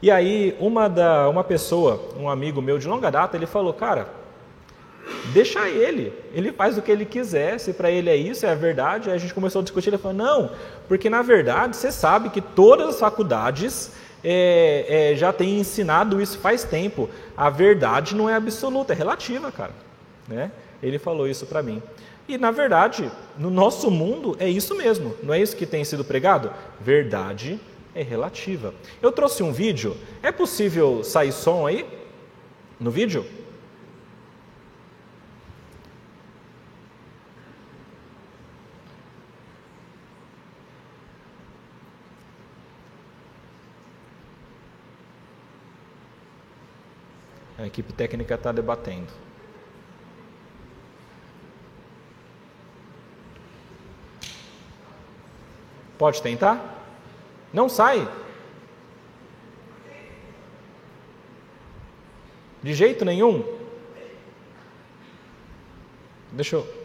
[0.00, 4.08] E aí uma, da, uma pessoa, um amigo meu de longa data, ele falou, cara,
[5.34, 8.54] deixa ele, ele faz o que ele quiser, se para ele é isso, é a
[8.54, 9.10] verdade.
[9.10, 10.52] Aí a gente começou a discutir, ele falou, não,
[10.88, 16.38] porque na verdade você sabe que todas as faculdades é, é, já têm ensinado isso
[16.38, 17.08] faz tempo.
[17.36, 19.72] A verdade não é absoluta, é relativa, cara.
[20.26, 20.50] Né?
[20.82, 21.82] Ele falou isso para mim.
[22.28, 26.04] E na verdade, no nosso mundo é isso mesmo, não é isso que tem sido
[26.04, 26.52] pregado?
[26.78, 27.58] Verdade
[27.94, 28.74] é relativa.
[29.00, 31.86] Eu trouxe um vídeo, é possível sair som aí
[32.78, 33.24] no vídeo?
[47.68, 49.12] Equipe técnica está debatendo.
[55.96, 56.84] Pode tentar?
[57.52, 58.08] Não sai.
[62.62, 63.44] De jeito nenhum.
[66.32, 66.78] Deixa eu.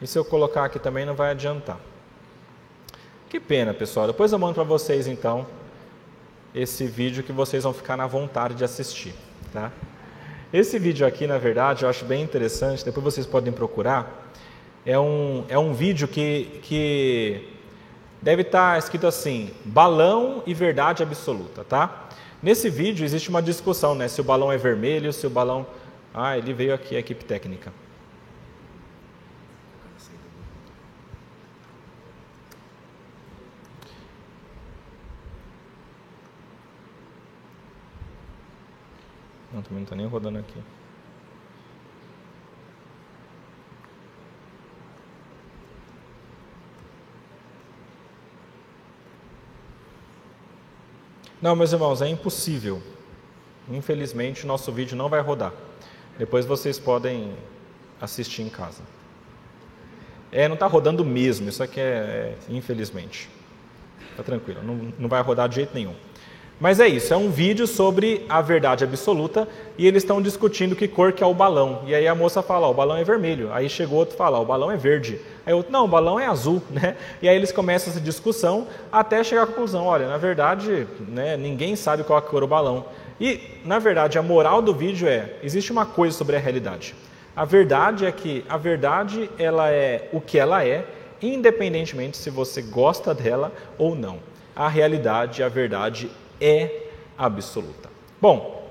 [0.00, 1.80] E se eu colocar aqui também não vai adiantar.
[3.28, 4.06] Que pena, pessoal.
[4.06, 5.46] Depois eu mando para vocês então
[6.54, 9.14] esse vídeo que vocês vão ficar na vontade de assistir,
[9.52, 9.70] tá?
[10.52, 14.28] Esse vídeo aqui, na verdade, eu acho bem interessante, depois vocês podem procurar
[14.88, 17.46] é um, é um vídeo que, que
[18.22, 22.08] deve estar escrito assim: balão e verdade absoluta, tá?
[22.42, 24.08] Nesse vídeo existe uma discussão, né?
[24.08, 25.66] Se o balão é vermelho, se o balão.
[26.14, 27.70] Ah, ele veio aqui, a equipe técnica.
[39.58, 40.60] Não, também não está nem rodando aqui.
[51.42, 52.80] Não, meus irmãos, é impossível.
[53.68, 55.52] Infelizmente, nosso vídeo não vai rodar.
[56.16, 57.34] Depois vocês podem
[58.00, 58.82] assistir em casa.
[60.30, 63.28] É, não está rodando mesmo, isso aqui é, é infelizmente.
[64.10, 65.94] Está tranquilo, não, não vai rodar de jeito nenhum.
[66.60, 70.88] Mas é isso, é um vídeo sobre a verdade absoluta e eles estão discutindo que
[70.88, 71.82] cor que é o balão.
[71.86, 73.52] E aí a moça fala, ó, o balão é vermelho.
[73.52, 75.20] Aí chegou outro e fala, ó, o balão é verde.
[75.46, 76.96] Aí outro, não, o balão é azul, né?
[77.22, 81.76] E aí eles começam essa discussão até chegar à conclusão, olha, na verdade, né, ninguém
[81.76, 82.86] sabe qual é a cor do balão.
[83.20, 86.92] E, na verdade, a moral do vídeo é, existe uma coisa sobre a realidade.
[87.36, 90.84] A verdade é que a verdade, ela é o que ela é,
[91.22, 94.18] independentemente se você gosta dela ou não.
[94.56, 97.88] A realidade, a verdade é absoluta.
[98.20, 98.70] Bom,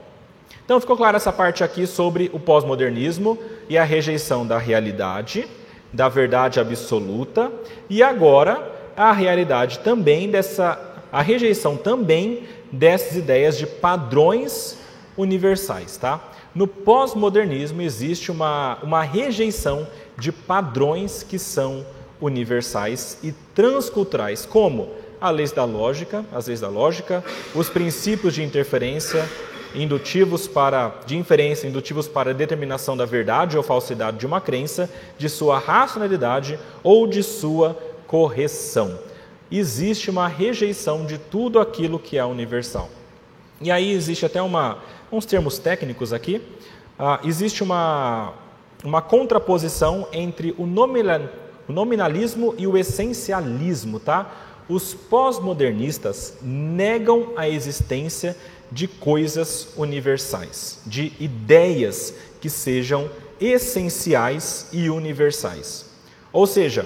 [0.65, 3.38] então ficou clara essa parte aqui sobre o pós-modernismo
[3.69, 5.47] e a rejeição da realidade,
[5.93, 7.51] da verdade absoluta,
[7.89, 14.77] e agora a realidade também dessa a rejeição também dessas ideias de padrões
[15.15, 16.21] universais, tá?
[16.53, 21.86] No pós-modernismo existe uma, uma rejeição de padrões que são
[22.19, 27.23] universais e transculturais, como as leis da lógica, as leis da lógica,
[27.56, 29.27] os princípios de interferência,
[29.75, 35.30] indutivos para de inferência, indutivos para determinação da verdade ou falsidade de uma crença, de
[35.30, 38.97] sua racionalidade ou de sua correção.
[39.51, 42.89] Existe uma rejeição de tudo aquilo que é universal.
[43.62, 44.80] E aí existe até uma,
[45.12, 46.41] uns termos técnicos aqui.
[46.99, 48.34] Ah, existe uma,
[48.84, 54.46] uma contraposição entre o nominalismo e o essencialismo, tá?
[54.69, 58.36] Os pós-modernistas negam a existência
[58.71, 65.86] de coisas universais, de ideias que sejam essenciais e universais.
[66.34, 66.86] Ou seja,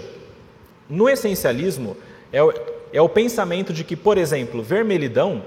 [0.89, 1.97] no essencialismo
[2.31, 2.53] é o,
[2.93, 5.43] é o pensamento de que, por exemplo, vermelhidão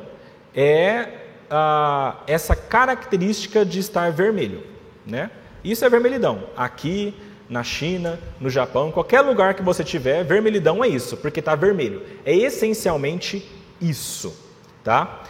[0.54, 1.08] é
[1.50, 4.62] ah, essa característica de estar vermelho.
[5.06, 5.30] Né?
[5.62, 6.44] Isso é vermelhidão.
[6.56, 7.14] Aqui,
[7.48, 12.02] na China, no Japão, qualquer lugar que você tiver, vermelhidão é isso, porque está vermelho.
[12.24, 13.46] É essencialmente
[13.80, 14.34] isso,
[14.82, 15.22] tá?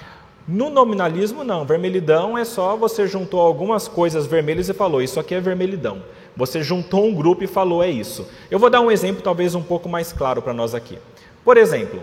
[0.47, 1.65] No nominalismo, não.
[1.65, 6.03] Vermelhidão é só você juntou algumas coisas vermelhas e falou, isso aqui é vermelhidão.
[6.37, 8.29] Você juntou um grupo e falou é isso.
[8.51, 10.99] Eu vou dar um exemplo talvez um pouco mais claro para nós aqui.
[11.45, 12.03] Por exemplo,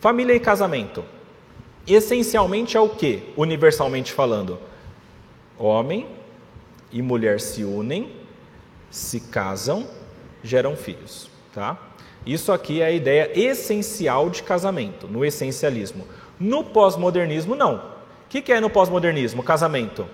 [0.00, 1.04] família e casamento.
[1.86, 4.58] Essencialmente é o que, universalmente falando?
[5.58, 6.06] Homem
[6.92, 8.12] e mulher se unem,
[8.92, 9.88] se casam,
[10.44, 11.78] geram filhos, tá?
[12.26, 16.06] Isso aqui é a ideia essencial de casamento, no essencialismo.
[16.38, 17.76] No pós-modernismo, não.
[17.76, 19.42] O que é no pós-modernismo?
[19.42, 20.06] Casamento.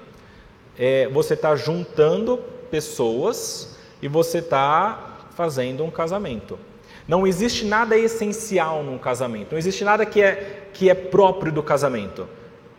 [0.78, 2.38] É, você está juntando
[2.70, 6.58] pessoas e você está fazendo um casamento.
[7.06, 11.62] Não existe nada essencial num casamento, não existe nada que é, que é próprio do
[11.62, 12.28] casamento.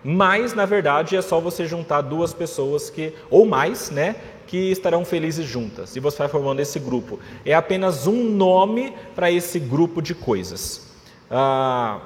[0.03, 4.15] Mas, na verdade, é só você juntar duas pessoas que, ou mais, né,
[4.47, 5.95] que estarão felizes juntas.
[5.95, 7.19] E você vai formando esse grupo.
[7.45, 10.88] É apenas um nome para esse grupo de coisas.
[11.29, 11.99] Ah,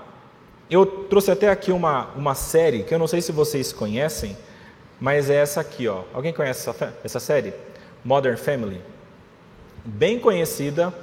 [0.70, 4.36] eu trouxe até aqui uma, uma série que eu não sei se vocês conhecem,
[5.00, 5.88] mas é essa aqui.
[5.88, 6.02] Ó.
[6.14, 7.54] Alguém conhece essa, essa série?
[8.04, 8.82] Modern Family.
[9.86, 10.94] Bem conhecida,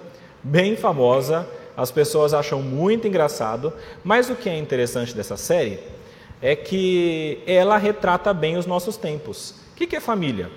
[0.42, 3.72] bem famosa, as pessoas acham muito engraçado,
[4.02, 5.78] mas o que é interessante dessa série
[6.42, 9.54] é que ela retrata bem os nossos tempos.
[9.72, 10.50] O que é família?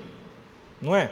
[0.81, 1.09] Não é?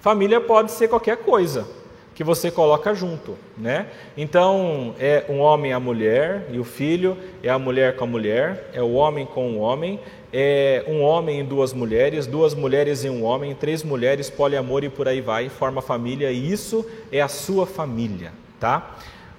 [0.00, 1.66] Família pode ser qualquer coisa
[2.14, 3.88] que você coloca junto, né?
[4.16, 8.70] Então, é um homem a mulher, e o filho é a mulher com a mulher,
[8.72, 10.00] é o homem com o homem,
[10.32, 14.88] é um homem e duas mulheres, duas mulheres e um homem, três mulheres, poliamor e
[14.88, 18.96] por aí vai, forma família, e isso é a sua família, tá?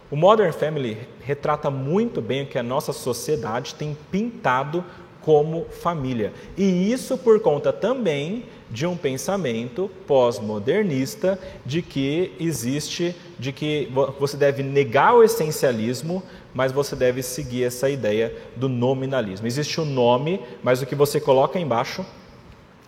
[0.09, 4.83] O Modern Family retrata muito bem o que a nossa sociedade tem pintado
[5.21, 6.31] como família.
[6.55, 14.37] E isso por conta também de um pensamento pós-modernista de que existe, de que você
[14.37, 19.45] deve negar o essencialismo, mas você deve seguir essa ideia do nominalismo.
[19.45, 22.05] Existe o um nome, mas o que você coloca embaixo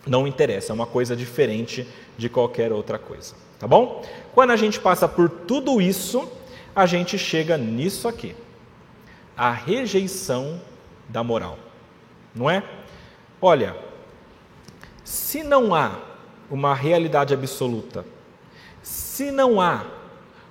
[0.08, 1.86] não interessa, é uma coisa diferente
[2.18, 4.02] de qualquer outra coisa, tá bom?
[4.34, 6.26] Quando a gente passa por tudo isso,
[6.80, 8.34] a gente chega nisso aqui:
[9.36, 10.62] a rejeição
[11.10, 11.60] da moral,
[12.34, 12.64] não é?
[13.42, 13.76] Olha,
[15.04, 16.00] se não há
[16.50, 18.06] uma realidade absoluta,
[18.82, 19.86] se não há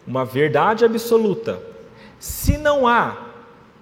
[0.06, 1.62] uma verdade absoluta,
[2.18, 3.28] se não há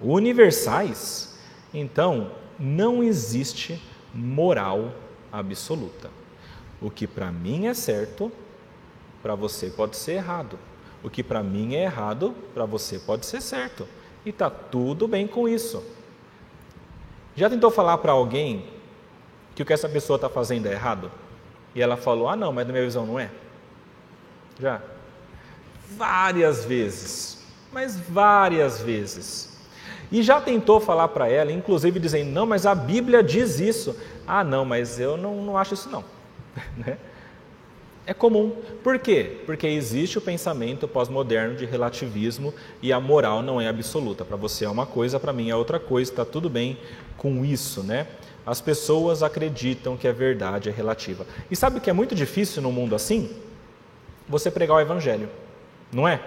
[0.01, 1.37] universais,
[1.73, 3.81] então não existe
[4.13, 4.93] moral
[5.31, 6.09] absoluta.
[6.81, 8.31] O que para mim é certo,
[9.21, 10.57] para você pode ser errado.
[11.03, 13.87] O que para mim é errado, para você pode ser certo.
[14.25, 15.83] E está tudo bem com isso.
[17.35, 18.65] Já tentou falar para alguém
[19.55, 21.11] que o que essa pessoa está fazendo é errado?
[21.73, 23.29] E ela falou: Ah, não, mas na minha visão não é?
[24.59, 24.81] Já.
[25.95, 27.45] Várias vezes.
[27.71, 29.57] Mas várias vezes.
[30.11, 33.95] E já tentou falar para ela, inclusive dizendo: Não, mas a Bíblia diz isso.
[34.25, 36.03] Ah, não, mas eu não, não acho isso não.
[38.07, 38.55] É comum.
[38.81, 39.41] Por quê?
[39.45, 44.23] Porque existe o pensamento pós-moderno de relativismo e a moral não é absoluta.
[44.23, 46.77] Para você é uma coisa, para mim é outra coisa, está tudo bem
[47.17, 48.07] com isso, né?
[48.45, 51.27] As pessoas acreditam que a verdade é relativa.
[51.51, 53.29] E sabe o que é muito difícil no mundo assim?
[54.29, 55.27] Você pregar o evangelho,
[55.91, 56.21] não é?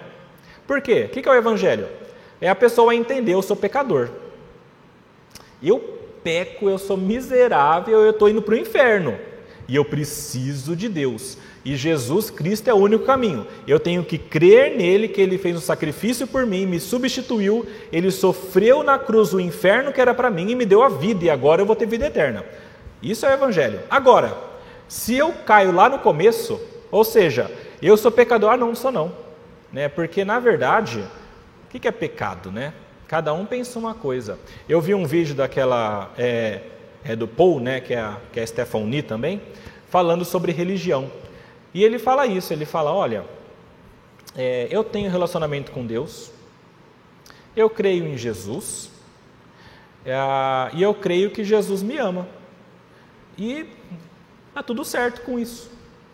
[0.66, 1.06] Por quê?
[1.06, 1.88] O que é o evangelho?
[2.42, 4.10] É a pessoa entender, eu sou pecador.
[5.62, 5.78] Eu
[6.22, 9.18] peco, eu sou miserável, eu estou indo para o inferno.
[9.66, 11.38] E eu preciso de Deus.
[11.64, 13.46] E Jesus Cristo é o único caminho.
[13.66, 18.10] Eu tenho que crer nele, que ele fez um sacrifício por mim, me substituiu, ele
[18.10, 21.30] sofreu na cruz o inferno que era para mim e me deu a vida, e
[21.30, 22.44] agora eu vou ter vida eterna.
[23.02, 23.80] Isso é o Evangelho.
[23.90, 24.36] Agora,
[24.88, 27.50] se eu caio lá no começo, ou seja,
[27.82, 29.12] eu sou pecador, ah, não, não sou não.
[29.72, 29.88] Né?
[29.88, 31.04] Porque na verdade,
[31.66, 32.50] o que é pecado?
[32.50, 32.72] Né?
[33.06, 34.38] Cada um pensa uma coisa.
[34.68, 36.60] Eu vi um vídeo daquela, é,
[37.04, 39.42] é do Paul, né, que é que é a Stephanie também,
[39.88, 41.10] falando sobre religião.
[41.72, 43.24] E ele fala isso, ele fala, olha,
[44.36, 46.30] é, eu tenho relacionamento com Deus,
[47.54, 48.90] eu creio em Jesus,
[50.04, 50.14] é,
[50.74, 52.28] e eu creio que Jesus me ama.
[53.38, 53.66] E
[54.48, 55.70] está tudo certo com isso,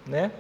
[0.07, 0.31] né?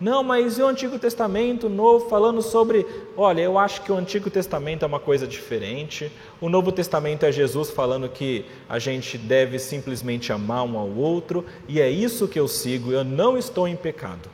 [0.00, 2.84] Não, mas e o Antigo Testamento, o Novo, falando sobre,
[3.16, 7.30] olha, eu acho que o Antigo Testamento é uma coisa diferente, o Novo Testamento é
[7.30, 12.40] Jesus falando que a gente deve simplesmente amar um ao outro, e é isso que
[12.40, 14.28] eu sigo, eu não estou em pecado.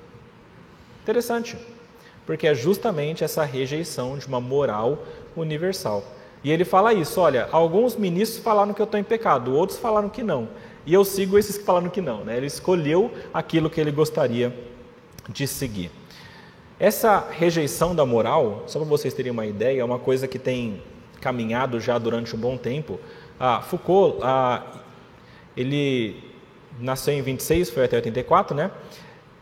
[1.09, 1.57] Interessante,
[2.27, 6.05] porque é justamente essa rejeição de uma moral universal.
[6.45, 10.11] E ele fala isso: olha, alguns ministros falaram que eu estou em pecado, outros falaram
[10.11, 10.51] que não.
[10.85, 12.25] E eu sigo esses que falaram que não.
[12.25, 12.37] Né?
[12.37, 14.55] Ele escolheu aquilo que ele gostaria
[15.31, 15.91] de seguir.
[16.79, 20.83] Essa rejeição da moral, só para vocês terem uma ideia, é uma coisa que tem
[21.23, 23.01] caminhado já durante um bom tempo.
[23.41, 24.63] Ah, Foucault, ah,
[25.57, 26.23] ele
[26.79, 28.71] nasceu em 26, foi até 84, né?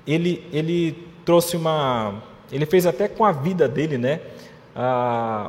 [0.06, 2.22] Ele, ele trouxe uma.
[2.50, 4.20] Ele fez até com a vida dele, né?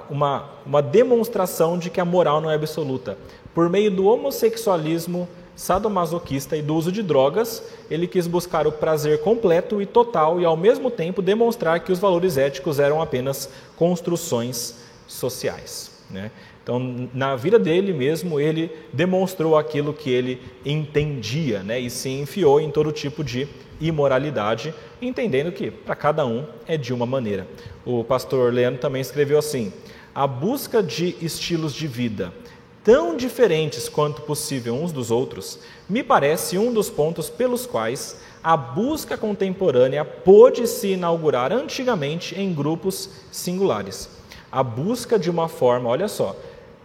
[0.10, 3.18] uma, uma demonstração de que a moral não é absoluta.
[3.54, 9.22] Por meio do homossexualismo sadomasoquista e do uso de drogas, ele quis buscar o prazer
[9.22, 14.76] completo e total e, ao mesmo tempo, demonstrar que os valores éticos eram apenas construções
[15.08, 15.92] sociais.
[16.10, 16.32] Né?
[16.68, 21.80] Então, na vida dele mesmo, ele demonstrou aquilo que ele entendia né?
[21.80, 23.48] e se enfiou em todo tipo de
[23.80, 27.48] imoralidade, entendendo que para cada um é de uma maneira.
[27.86, 29.72] O pastor Leandro também escreveu assim:
[30.14, 32.34] a busca de estilos de vida
[32.84, 35.60] tão diferentes quanto possível uns dos outros,
[35.90, 42.54] me parece um dos pontos pelos quais a busca contemporânea pôde se inaugurar antigamente em
[42.54, 44.10] grupos singulares.
[44.50, 46.34] A busca de uma forma, olha só,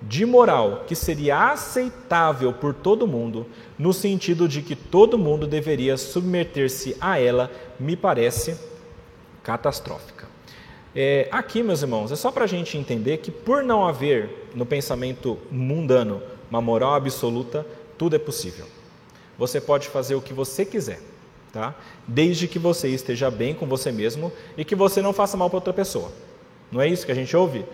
[0.09, 3.47] de moral que seria aceitável por todo mundo,
[3.79, 8.57] no sentido de que todo mundo deveria submeter-se a ela, me parece
[9.43, 10.27] catastrófica.
[10.95, 14.67] É, aqui, meus irmãos, é só para a gente entender que, por não haver no
[14.67, 18.67] pensamento mundano uma moral absoluta, tudo é possível.
[19.39, 21.01] Você pode fazer o que você quiser,
[21.51, 21.75] tá?
[22.07, 25.57] desde que você esteja bem com você mesmo e que você não faça mal para
[25.57, 26.13] outra pessoa.
[26.71, 27.65] Não é isso que a gente ouve?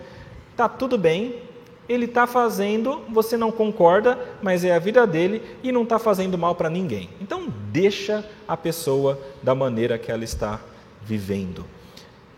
[0.55, 1.41] Tá tudo bem,
[1.89, 6.37] ele está fazendo, você não concorda, mas é a vida dele e não está fazendo
[6.37, 7.09] mal para ninguém.
[7.19, 10.61] Então, deixa a pessoa da maneira que ela está
[11.01, 11.65] vivendo.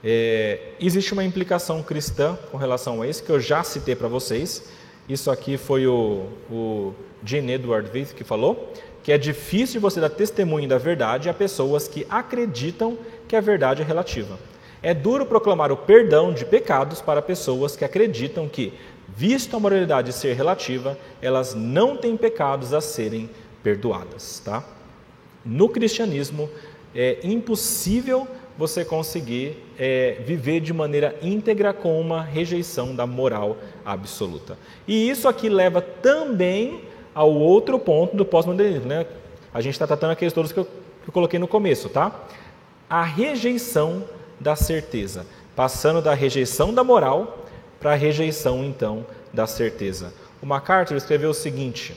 [0.04, 4.72] É, existe uma implicação cristã com relação a isso, que eu já citei para vocês.
[5.08, 6.93] Isso aqui foi o, o
[7.24, 8.72] Gene Edward Vith que falou,
[9.04, 12.97] que é difícil você dar testemunho da verdade a pessoas que acreditam
[13.28, 14.39] que a verdade é relativa.
[14.84, 18.74] É duro proclamar o perdão de pecados para pessoas que acreditam que,
[19.16, 23.30] visto a moralidade ser relativa, elas não têm pecados a serem
[23.64, 24.41] perdoadas.
[24.43, 24.64] Tá?
[25.45, 26.49] No cristianismo,
[26.93, 34.57] é impossível você conseguir é, viver de maneira íntegra com uma rejeição da moral absoluta.
[34.88, 36.82] E isso aqui leva também
[37.14, 38.88] ao outro ponto do pós-modernismo.
[38.88, 39.05] Né?
[39.53, 42.24] A gente está tratando aqueles todos que eu, que eu coloquei no começo, tá?
[42.89, 44.03] A rejeição
[44.39, 47.45] da certeza, passando da rejeição da moral
[47.82, 50.13] para a rejeição, então, da certeza.
[50.41, 51.95] O MacArthur escreveu o seguinte: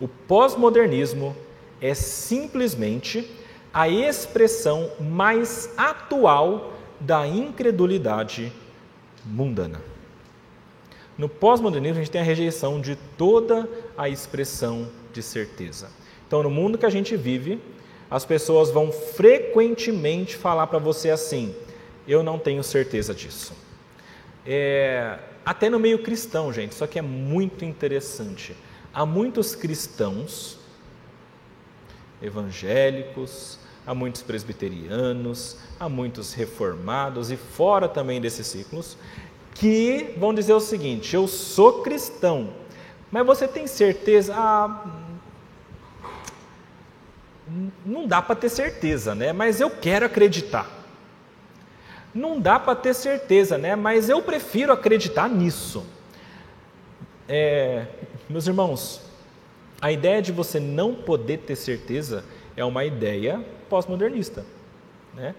[0.00, 1.34] o pós-modernismo
[1.80, 3.28] é simplesmente
[3.72, 8.52] a expressão mais atual da incredulidade
[9.24, 9.80] mundana.
[11.16, 15.90] No pós-modernismo, a gente tem a rejeição de toda a expressão de certeza.
[16.26, 17.60] Então, no mundo que a gente vive,
[18.10, 21.54] as pessoas vão frequentemente falar para você assim:
[22.06, 23.52] eu não tenho certeza disso.
[24.50, 28.56] É, até no meio cristão, gente, isso aqui é muito interessante.
[28.94, 30.58] Há muitos cristãos
[32.22, 38.96] evangélicos, há muitos presbiterianos, há muitos reformados e fora também desses ciclos,
[39.54, 42.54] que vão dizer o seguinte: eu sou cristão,
[43.10, 44.34] mas você tem certeza?
[44.34, 44.82] Ah,
[47.84, 49.30] não dá para ter certeza, né?
[49.30, 50.77] Mas eu quero acreditar.
[52.14, 53.76] Não dá para ter certeza, né?
[53.76, 55.84] Mas eu prefiro acreditar nisso.
[57.28, 57.86] É,
[58.28, 59.02] meus irmãos,
[59.80, 62.24] a ideia de você não poder ter certeza
[62.56, 64.44] é uma ideia pós-modernista.
[65.14, 65.34] Né?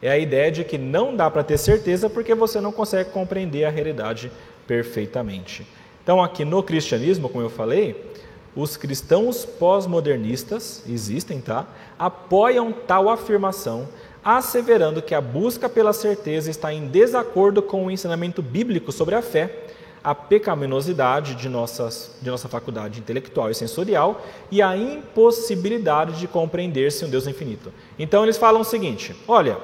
[0.00, 3.64] É a ideia de que não dá para ter certeza porque você não consegue compreender
[3.64, 4.32] a realidade
[4.66, 5.66] perfeitamente.
[6.02, 8.10] Então, aqui no cristianismo, como eu falei,
[8.56, 11.66] os cristãos pós-modernistas, existem, tá?
[11.98, 13.88] Apoiam tal afirmação,
[14.24, 19.22] asseverando que a busca pela certeza está em desacordo com o ensinamento bíblico sobre a
[19.22, 19.66] fé
[20.02, 27.04] a pecaminosidade de, nossas, de nossa faculdade intelectual e sensorial e a impossibilidade de compreender-se
[27.04, 27.72] um Deus infinito.
[27.98, 29.58] Então eles falam o seguinte: olha,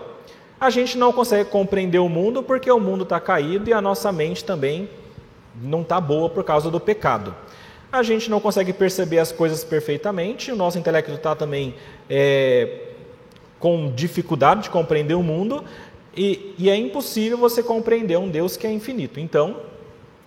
[0.60, 4.12] a gente não consegue compreender o mundo porque o mundo está caído e a nossa
[4.12, 4.88] mente também
[5.54, 7.34] não está boa por causa do pecado.
[7.90, 11.74] A gente não consegue perceber as coisas perfeitamente, o nosso intelecto está também
[12.10, 12.85] é,
[13.58, 15.64] com dificuldade de compreender o mundo
[16.16, 19.20] e, e é impossível você compreender um Deus que é infinito.
[19.20, 19.60] Então,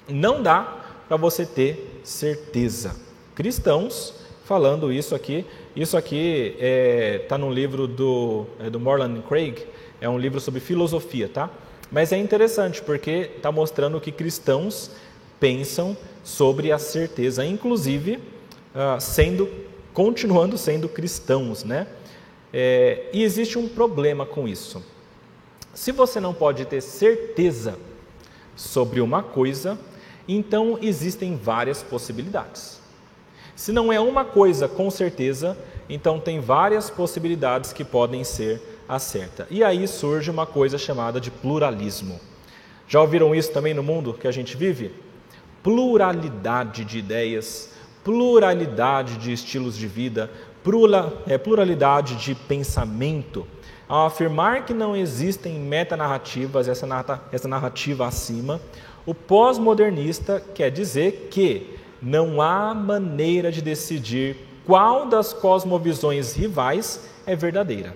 [0.08, 0.78] não dá
[1.08, 2.96] para você ter certeza.
[3.36, 4.14] Cristãos
[4.44, 9.64] falando isso aqui, isso aqui está é, tá no livro do, é, do Morland Craig,
[10.02, 11.50] é um livro sobre filosofia, tá?
[11.92, 14.92] Mas é interessante porque está mostrando que cristãos
[15.40, 18.20] pensam sobre a certeza, inclusive
[18.74, 19.50] ah, sendo,
[19.94, 21.88] continuando sendo cristãos, né?
[22.54, 24.84] É, e existe um problema com isso.
[25.74, 27.78] Se você não pode ter certeza
[28.56, 29.78] sobre uma coisa,
[30.28, 32.80] então existem várias possibilidades.
[33.56, 35.58] Se não é uma coisa com certeza,
[35.90, 39.48] então tem várias possibilidades que podem ser acerta.
[39.52, 42.20] E aí surge uma coisa chamada de pluralismo.
[42.88, 44.92] Já ouviram isso também no mundo que a gente vive?
[45.62, 47.72] Pluralidade de ideias,
[48.04, 50.32] pluralidade de estilos de vida,
[51.44, 53.46] pluralidade de pensamento.
[53.88, 56.88] Ao afirmar que não existem metanarrativas, essa
[57.32, 58.62] essa narrativa acima,
[59.06, 67.36] o pós-modernista quer dizer que não há maneira de decidir qual das cosmovisões rivais é
[67.36, 67.96] verdadeira.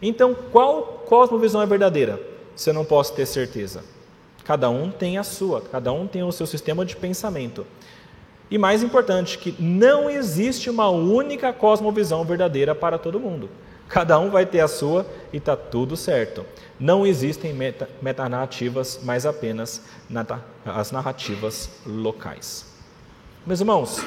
[0.00, 2.20] Então, qual cosmovisão é verdadeira?
[2.66, 3.84] Eu não posso ter certeza.
[4.44, 7.66] Cada um tem a sua, cada um tem o seu sistema de pensamento.
[8.50, 13.50] E mais importante, que não existe uma única cosmovisão verdadeira para todo mundo.
[13.88, 16.44] Cada um vai ter a sua e está tudo certo.
[16.78, 19.82] Não existem meta, metanarrativas, mas apenas
[20.64, 22.66] as narrativas locais.
[23.46, 24.04] Meus irmãos,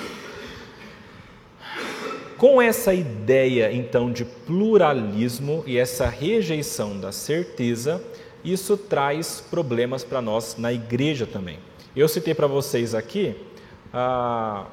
[2.38, 8.04] com essa ideia então de pluralismo e essa rejeição da certeza,
[8.44, 11.60] isso traz problemas para nós na igreja também.
[11.96, 13.36] Eu citei para vocês aqui
[13.94, 14.66] a,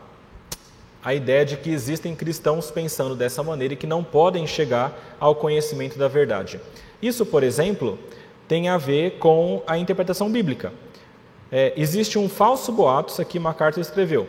[1.03, 5.35] a ideia de que existem cristãos pensando dessa maneira e que não podem chegar ao
[5.35, 6.61] conhecimento da verdade.
[7.01, 7.99] Isso, por exemplo,
[8.47, 10.73] tem a ver com a interpretação bíblica.
[11.51, 14.29] É, existe um falso boato, isso aqui MacArthur escreveu.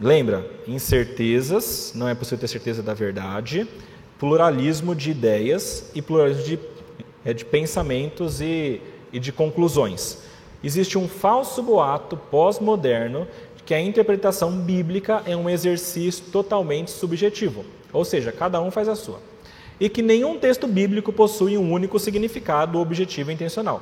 [0.00, 3.66] Lembra, incertezas, não é possível ter certeza da verdade,
[4.18, 6.58] pluralismo de ideias e pluralismo de,
[7.24, 8.80] é, de pensamentos e,
[9.12, 10.18] e de conclusões.
[10.66, 13.28] Existe um falso boato pós-moderno
[13.64, 18.96] que a interpretação bíblica é um exercício totalmente subjetivo, ou seja, cada um faz a
[18.96, 19.20] sua.
[19.78, 23.80] E que nenhum texto bíblico possui um único significado objetivo e intencional.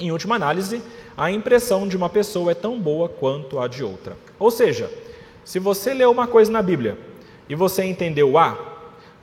[0.00, 0.82] Em última análise,
[1.16, 4.16] a impressão de uma pessoa é tão boa quanto a de outra.
[4.36, 4.90] Ou seja,
[5.44, 6.98] se você leu uma coisa na Bíblia
[7.48, 8.58] e você entendeu A,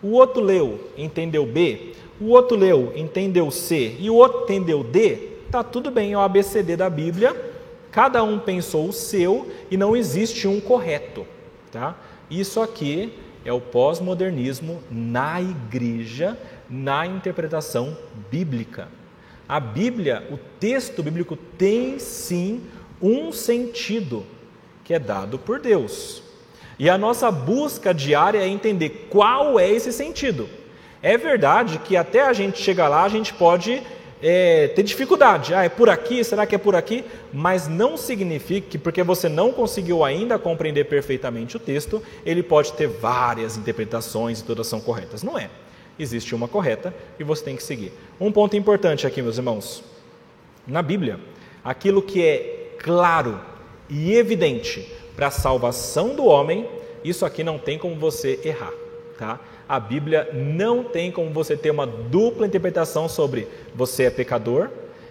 [0.02, 5.36] o outro leu, entendeu B, o outro leu, entendeu C e o outro entendeu D,
[5.48, 7.36] tá tudo bem, é o ABCD da Bíblia,
[7.92, 11.26] cada um pensou o seu e não existe um correto.
[11.72, 11.96] Tá?
[12.30, 16.38] Isso aqui é o pós-modernismo na igreja,
[16.70, 17.98] na interpretação
[18.30, 18.90] bíblica.
[19.48, 22.62] A Bíblia, o texto bíblico tem sim
[23.02, 24.26] um sentido
[24.84, 26.22] que é dado por Deus.
[26.78, 30.50] E a nossa busca diária é entender qual é esse sentido.
[31.02, 33.82] É verdade que até a gente chegar lá, a gente pode
[34.22, 35.54] é, ter dificuldade.
[35.54, 36.24] Ah, é por aqui?
[36.24, 37.04] Será que é por aqui?
[37.32, 42.74] Mas não significa que porque você não conseguiu ainda compreender perfeitamente o texto, ele pode
[42.74, 45.24] ter várias interpretações e todas são corretas.
[45.24, 45.50] Não é.
[46.00, 47.92] Existe uma correta e você tem que seguir.
[48.20, 49.84] Um ponto importante aqui, meus irmãos.
[50.66, 51.20] Na Bíblia,
[51.64, 53.40] aquilo que é claro
[53.90, 56.68] e evidente para a salvação do homem,
[57.04, 58.74] isso aqui não tem como você errar,
[59.18, 59.40] tá?
[59.68, 64.70] A Bíblia não tem como você ter uma dupla interpretação sobre você é pecador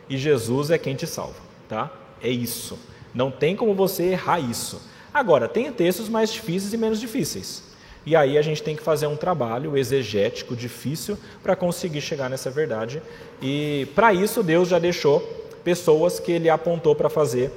[0.09, 1.91] e Jesus é quem te salva, tá?
[2.23, 2.79] É isso.
[3.15, 4.81] Não tem como você errar isso.
[5.13, 7.63] Agora, tem textos mais difíceis e menos difíceis.
[8.05, 12.51] E aí a gente tem que fazer um trabalho exegético difícil para conseguir chegar nessa
[12.51, 13.03] verdade.
[13.43, 15.21] E para isso Deus já deixou
[15.65, 17.51] pessoas que ele apontou para fazer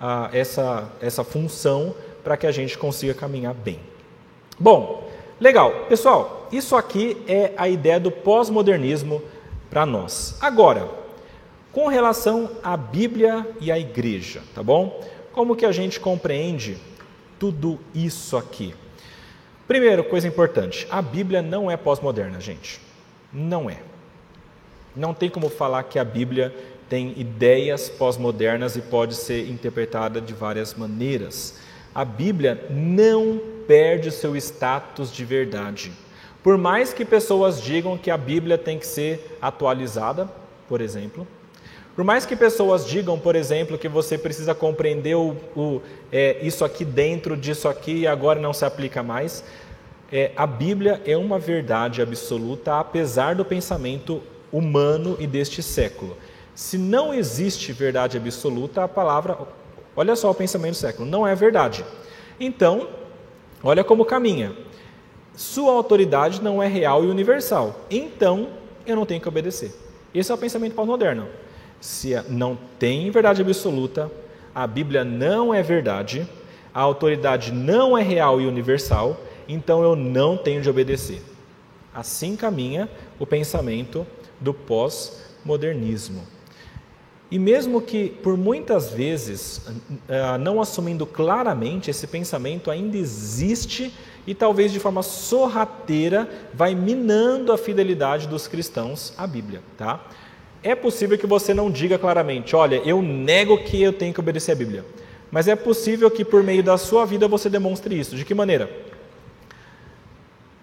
[0.00, 3.80] ah, essa, essa função para que a gente consiga caminhar bem.
[4.58, 5.05] Bom,
[5.38, 9.22] Legal, pessoal, isso aqui é a ideia do pós-modernismo
[9.68, 10.38] para nós.
[10.40, 10.88] Agora,
[11.72, 15.04] com relação à Bíblia e à igreja, tá bom?
[15.32, 16.78] Como que a gente compreende
[17.38, 18.74] tudo isso aqui?
[19.68, 22.80] Primeiro, coisa importante, a Bíblia não é pós-moderna, gente.
[23.30, 23.80] Não é.
[24.96, 26.54] Não tem como falar que a Bíblia
[26.88, 31.58] tem ideias pós-modernas e pode ser interpretada de várias maneiras.
[31.96, 35.90] A Bíblia não perde seu status de verdade.
[36.42, 40.28] Por mais que pessoas digam que a Bíblia tem que ser atualizada,
[40.68, 41.26] por exemplo,
[41.94, 45.80] por mais que pessoas digam, por exemplo, que você precisa compreender o, o
[46.12, 49.42] é, isso aqui dentro disso aqui e agora não se aplica mais,
[50.12, 54.22] é, a Bíblia é uma verdade absoluta, apesar do pensamento
[54.52, 56.14] humano e deste século.
[56.54, 59.38] Se não existe verdade absoluta, a palavra,
[59.96, 61.84] olha só o pensamento do século, não é verdade.
[62.38, 62.88] Então,
[63.62, 64.52] Olha como caminha.
[65.34, 68.48] Sua autoridade não é real e universal, então
[68.86, 69.74] eu não tenho que obedecer.
[70.14, 71.26] Esse é o pensamento pós-moderno.
[71.80, 74.10] Se não tem verdade absoluta,
[74.54, 76.26] a Bíblia não é verdade,
[76.72, 81.22] a autoridade não é real e universal, então eu não tenho de obedecer.
[81.92, 82.88] Assim caminha
[83.18, 84.06] o pensamento
[84.40, 86.22] do pós-modernismo.
[87.30, 89.60] E mesmo que por muitas vezes,
[90.08, 93.92] ah, não assumindo claramente, esse pensamento ainda existe
[94.26, 100.04] e talvez de forma sorrateira vai minando a fidelidade dos cristãos à Bíblia, tá?
[100.62, 104.52] É possível que você não diga claramente, olha, eu nego que eu tenho que obedecer
[104.52, 104.84] a Bíblia.
[105.30, 108.14] Mas é possível que por meio da sua vida você demonstre isso.
[108.14, 108.70] De que maneira?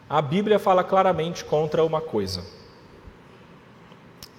[0.09, 2.41] A Bíblia fala claramente contra uma coisa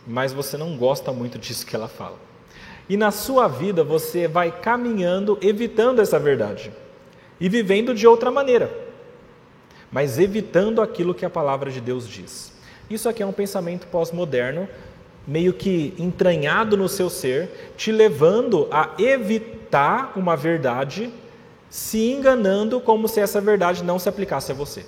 [0.06, 2.18] mas você não gosta muito disso que ela fala.
[2.88, 6.70] E na sua vida você vai caminhando evitando essa verdade
[7.40, 8.70] e vivendo de outra maneira,
[9.90, 12.52] mas evitando aquilo que a palavra de Deus diz.
[12.88, 14.68] Isso aqui é um pensamento pós-moderno,
[15.26, 21.10] meio que entranhado no seu ser, te levando a evitar uma verdade,
[21.70, 24.84] se enganando como se essa verdade não se aplicasse a você.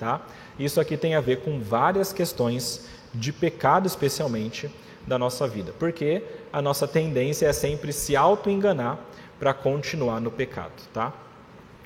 [0.00, 0.20] Tá?
[0.58, 4.70] Isso aqui tem a ver com várias questões de pecado, especialmente,
[5.06, 5.72] da nossa vida.
[5.78, 8.98] Porque a nossa tendência é sempre se auto-enganar
[9.38, 11.12] para continuar no pecado, tá?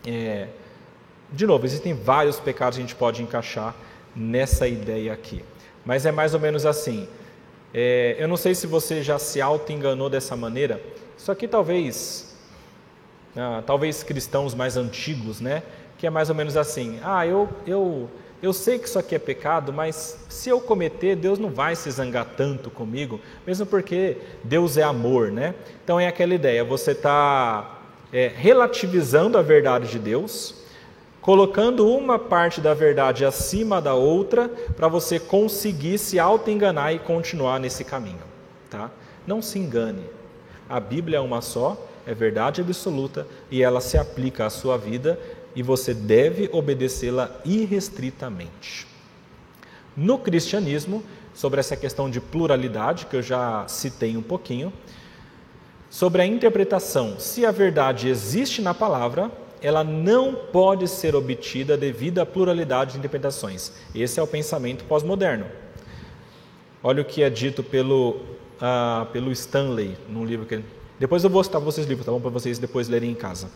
[0.06, 0.48] É,
[1.32, 3.74] de novo, existem vários pecados que a gente pode encaixar
[4.14, 5.44] nessa ideia aqui.
[5.84, 7.08] Mas é mais ou menos assim.
[7.72, 10.80] É, eu não sei se você já se auto-enganou dessa maneira.
[11.16, 12.36] Isso aqui talvez,
[13.36, 15.62] ah, talvez cristãos mais antigos, né?
[15.98, 16.98] Que é mais ou menos assim.
[17.02, 18.10] Ah, eu, eu
[18.42, 21.90] eu sei que isso aqui é pecado, mas se eu cometer, Deus não vai se
[21.90, 25.54] zangar tanto comigo, mesmo porque Deus é amor, né?
[25.84, 27.78] Então é aquela ideia, você está
[28.12, 30.54] é, relativizando a verdade de Deus,
[31.20, 37.60] colocando uma parte da verdade acima da outra, para você conseguir se auto-enganar e continuar
[37.60, 38.22] nesse caminho,
[38.70, 38.90] tá?
[39.26, 40.04] Não se engane,
[40.66, 41.76] a Bíblia é uma só,
[42.06, 45.18] é verdade absoluta e ela se aplica à sua vida
[45.54, 48.86] e você deve obedecê-la irrestritamente.
[49.96, 51.02] No cristianismo,
[51.34, 54.72] sobre essa questão de pluralidade, que eu já citei um pouquinho,
[55.88, 59.30] sobre a interpretação, se a verdade existe na palavra,
[59.60, 63.72] ela não pode ser obtida devido à pluralidade de interpretações.
[63.94, 65.46] Esse é o pensamento pós-moderno.
[66.82, 68.20] Olha o que é dito pelo,
[68.60, 70.62] uh, pelo Stanley, num livro que.
[70.98, 72.20] Depois eu vou citar vocês livros, tá bom?
[72.20, 73.50] Para vocês depois lerem em casa.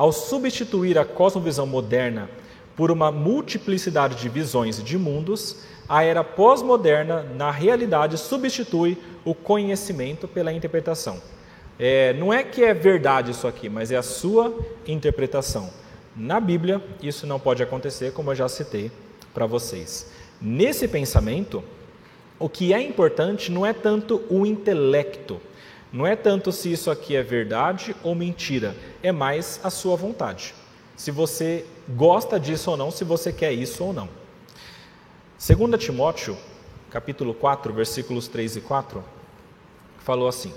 [0.00, 2.30] Ao substituir a cosmovisão moderna
[2.74, 8.96] por uma multiplicidade de visões de mundos, a era pós-moderna, na realidade, substitui
[9.26, 11.20] o conhecimento pela interpretação.
[11.78, 15.68] É, não é que é verdade isso aqui, mas é a sua interpretação.
[16.16, 18.90] Na Bíblia, isso não pode acontecer, como eu já citei
[19.34, 20.10] para vocês.
[20.40, 21.62] Nesse pensamento,
[22.38, 25.38] o que é importante não é tanto o intelecto,
[25.92, 30.54] não é tanto se isso aqui é verdade ou mentira, é mais a sua vontade.
[30.96, 34.08] Se você gosta disso ou não, se você quer isso ou não.
[35.38, 36.36] 2 Timóteo,
[36.90, 39.02] capítulo 4, versículos 3 e 4,
[39.98, 40.52] falou assim: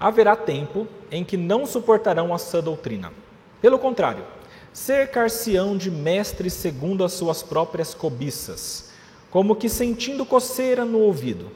[0.00, 3.12] Haverá tempo em que não suportarão a sã doutrina.
[3.60, 4.24] Pelo contrário,
[4.72, 8.90] cercar-se-ão de mestres segundo as suas próprias cobiças,
[9.30, 11.50] como que sentindo coceira no ouvido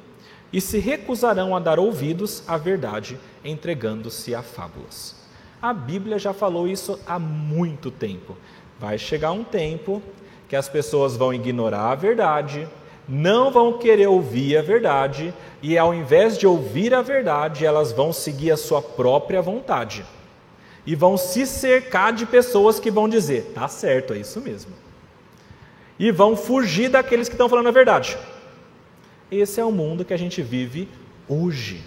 [0.53, 5.15] e se recusarão a dar ouvidos à verdade, entregando-se a fábulas.
[5.63, 8.37] A Bíblia já falou isso há muito tempo.
[8.79, 10.03] Vai chegar um tempo
[10.49, 12.67] que as pessoas vão ignorar a verdade,
[13.09, 18.13] não vão querer ouvir a verdade, e ao invés de ouvir a verdade, elas vão
[18.13, 20.05] seguir a sua própria vontade.
[20.87, 24.73] E vão se cercar de pessoas que vão dizer: tá certo, é isso mesmo.
[25.99, 28.17] E vão fugir daqueles que estão falando a verdade.
[29.31, 30.89] Esse é o mundo que a gente vive
[31.29, 31.85] hoje.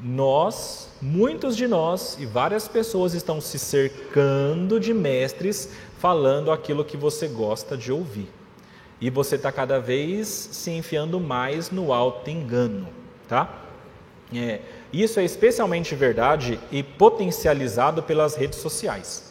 [0.00, 6.96] Nós, muitos de nós e várias pessoas estão se cercando de mestres falando aquilo que
[6.96, 8.28] você gosta de ouvir.
[9.00, 12.88] E você está cada vez se enfiando mais no alto engano,
[13.28, 13.66] tá?
[14.32, 14.60] É,
[14.92, 19.30] isso é especialmente verdade e potencializado pelas redes sociais.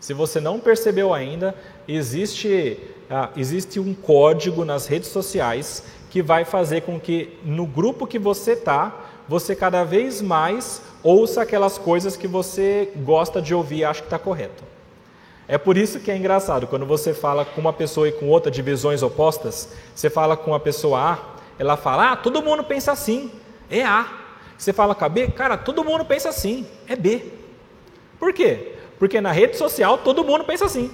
[0.00, 1.54] Se você não percebeu ainda,
[1.96, 2.78] existe
[3.10, 8.18] ah, existe um código nas redes sociais que vai fazer com que no grupo que
[8.18, 8.94] você está,
[9.28, 14.06] você cada vez mais ouça aquelas coisas que você gosta de ouvir e acha que
[14.06, 14.62] está correto.
[15.48, 18.52] É por isso que é engraçado, quando você fala com uma pessoa e com outra
[18.52, 21.18] de visões opostas, você fala com a pessoa A,
[21.58, 23.32] ela fala, ah, todo mundo pensa assim,
[23.68, 24.06] é A.
[24.56, 27.24] Você fala com a B, cara, todo mundo pensa assim, é B.
[28.18, 28.76] Por quê?
[28.98, 30.90] Porque na rede social todo mundo pensa assim.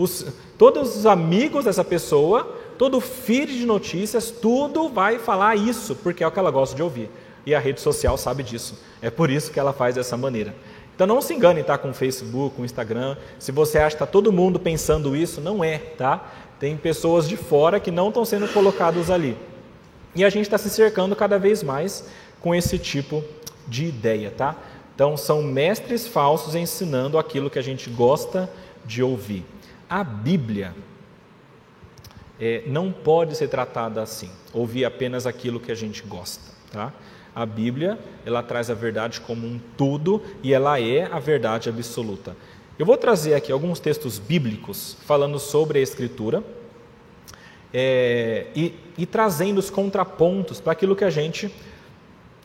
[0.00, 0.24] Os,
[0.56, 6.26] todos os amigos dessa pessoa, todo feed de notícias, tudo vai falar isso, porque é
[6.26, 7.10] o que ela gosta de ouvir.
[7.44, 8.78] E a rede social sabe disso.
[9.02, 10.54] É por isso que ela faz dessa maneira.
[10.94, 11.76] Então não se engane, tá?
[11.76, 13.14] Com o Facebook, com o Instagram.
[13.38, 16.32] Se você acha que está todo mundo pensando isso, não é, tá?
[16.58, 19.36] Tem pessoas de fora que não estão sendo colocadas ali.
[20.14, 22.06] E a gente está se cercando cada vez mais
[22.40, 23.22] com esse tipo
[23.68, 24.56] de ideia, tá?
[24.94, 28.50] Então, são mestres falsos ensinando aquilo que a gente gosta
[28.82, 29.44] de ouvir.
[29.90, 30.72] A Bíblia
[32.40, 36.92] é, não pode ser tratada assim, ouvir apenas aquilo que a gente gosta, tá?
[37.34, 42.36] A Bíblia, ela traz a verdade como um tudo e ela é a verdade absoluta.
[42.78, 46.44] Eu vou trazer aqui alguns textos bíblicos falando sobre a Escritura
[47.74, 51.52] é, e, e trazendo os contrapontos para aquilo que a gente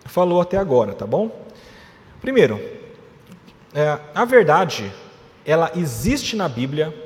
[0.03, 1.45] falou até agora, tá bom?
[2.19, 2.59] Primeiro,
[3.71, 4.91] é, a verdade,
[5.45, 7.04] ela existe na Bíblia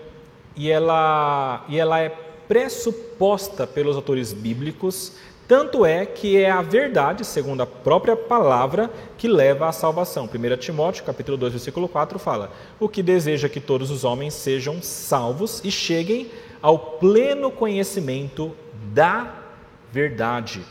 [0.59, 2.09] e ela, e ela é
[2.45, 5.13] pressuposta pelos autores bíblicos,
[5.47, 10.27] tanto é que é a verdade, segundo a própria palavra, que leva à salvação.
[10.27, 14.81] 1 Timóteo, capítulo 2, versículo 4 fala: "O que deseja que todos os homens sejam
[14.81, 16.29] salvos e cheguem
[16.61, 18.53] ao pleno conhecimento
[18.93, 19.33] da
[19.93, 20.61] verdade."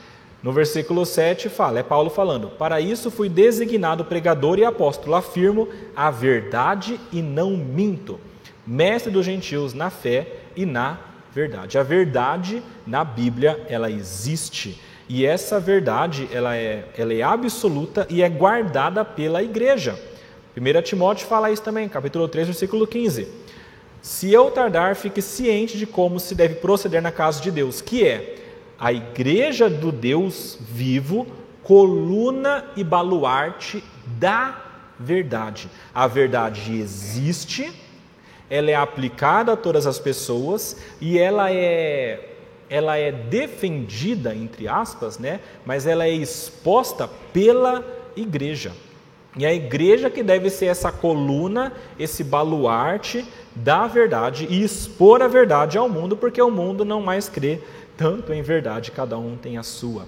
[0.43, 5.67] No versículo 7 fala, é Paulo falando: "Para isso fui designado pregador e apóstolo, afirmo
[5.97, 8.21] a verdade e não minto,
[8.69, 10.99] mestre dos gentios na fé e na
[11.33, 11.79] verdade.
[11.79, 14.79] A verdade na Bíblia, ela existe.
[15.09, 19.99] E essa verdade, ela é, ela é absoluta e é guardada pela igreja.
[20.55, 23.27] 1 Timóteo fala isso também, capítulo 3, versículo 15.
[24.03, 28.07] Se eu tardar, fique ciente de como se deve proceder na casa de Deus, que
[28.07, 28.37] é
[28.79, 31.27] a igreja do Deus vivo,
[31.63, 33.83] coluna e baluarte
[34.19, 34.63] da
[34.99, 35.71] verdade.
[35.95, 37.73] A verdade existe,
[38.51, 42.25] ela é aplicada a todas as pessoas e ela é
[42.71, 45.41] ela é defendida entre aspas, né?
[45.65, 47.83] Mas ela é exposta pela
[48.15, 48.73] igreja.
[49.39, 53.25] E a igreja que deve ser essa coluna, esse baluarte
[53.55, 57.61] da verdade e expor a verdade ao mundo, porque o mundo não mais crê
[57.97, 60.07] tanto em verdade, cada um tem a sua.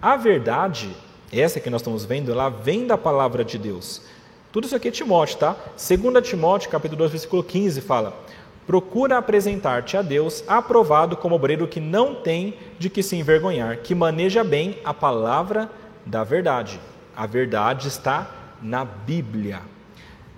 [0.00, 0.90] A verdade,
[1.32, 4.02] essa que nós estamos vendo, ela vem da palavra de Deus.
[4.50, 5.56] Tudo isso aqui é Timóteo, tá?
[5.76, 8.18] 2 Timóteo, capítulo 2, versículo 15, fala:
[8.66, 13.94] Procura apresentar-te a Deus aprovado como obreiro que não tem de que se envergonhar, que
[13.94, 15.70] maneja bem a palavra
[16.04, 16.80] da verdade.
[17.14, 19.60] A verdade está na Bíblia.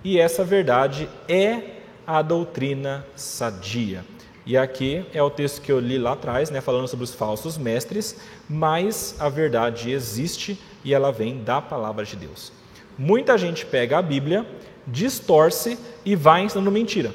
[0.03, 1.61] E essa verdade é
[2.05, 4.03] a doutrina sadia.
[4.45, 7.57] E aqui é o texto que eu li lá atrás, né, falando sobre os falsos
[7.57, 12.60] mestres, mas a verdade existe e ela vem da palavra de Deus.
[13.01, 14.45] Muita gente pega a Bíblia,
[14.85, 15.75] distorce
[16.05, 17.11] e vai ensinando mentira.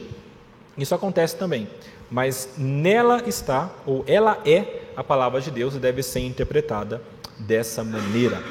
[0.77, 1.69] Isso acontece também.
[2.11, 7.01] Mas nela está, ou ela é a palavra de Deus e deve ser interpretada
[7.39, 8.43] dessa maneira.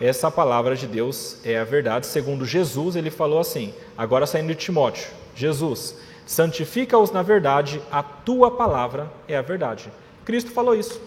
[0.00, 4.54] Essa palavra de Deus é a verdade, segundo Jesus, ele falou assim, agora saindo de
[4.54, 9.90] Timóteo: Jesus, santifica-os na verdade, a tua palavra é a verdade.
[10.24, 11.00] Cristo falou isso.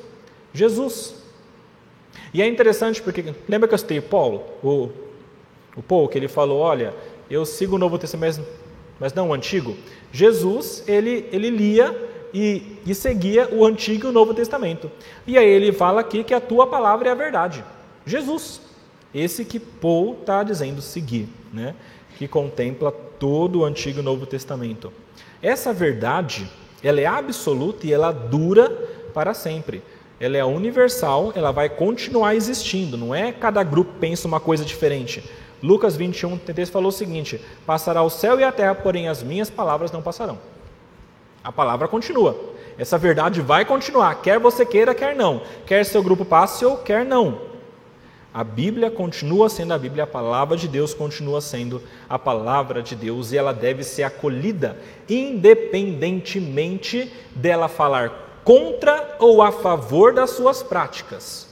[0.53, 1.15] Jesus.
[2.33, 5.10] E é interessante porque, lembra que eu citei Paulo, o
[5.75, 6.93] o Paul, que ele falou, olha,
[7.29, 8.41] eu sigo o Novo Testamento,
[8.99, 9.75] mas não o Antigo.
[10.11, 14.91] Jesus, ele, ele lia e, e seguia o Antigo e o Novo Testamento.
[15.25, 17.63] E aí ele fala aqui que a tua palavra é a verdade.
[18.05, 18.61] Jesus,
[19.13, 21.75] esse que Paul está dizendo seguir, né?
[22.17, 24.91] que contempla todo o Antigo e Novo Testamento.
[25.41, 26.47] Essa verdade,
[26.83, 28.69] ela é absoluta e ela dura
[29.13, 29.81] para sempre.
[30.19, 35.23] Ela é universal, ela vai continuar existindo, não é cada grupo pensa uma coisa diferente.
[35.61, 39.49] Lucas 21, 33 falou o seguinte: Passará o céu e a terra, porém as minhas
[39.49, 40.39] palavras não passarão.
[41.43, 42.35] A palavra continua.
[42.77, 45.41] Essa verdade vai continuar, quer você queira, quer não.
[45.65, 47.51] Quer seu grupo passe ou quer não.
[48.33, 52.95] A Bíblia continua sendo a Bíblia, a palavra de Deus continua sendo a palavra de
[52.95, 54.77] Deus e ela deve ser acolhida
[55.09, 61.50] independentemente dela falar contra ou a favor das suas práticas.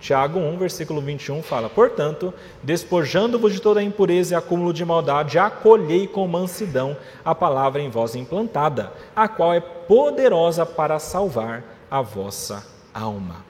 [0.00, 2.32] Tiago 1, versículo 21 fala: Portanto,
[2.62, 8.14] despojando-vos de toda impureza e acúmulo de maldade, acolhei com mansidão a palavra em vós
[8.14, 13.44] implantada, a qual é poderosa para salvar a vossa alma.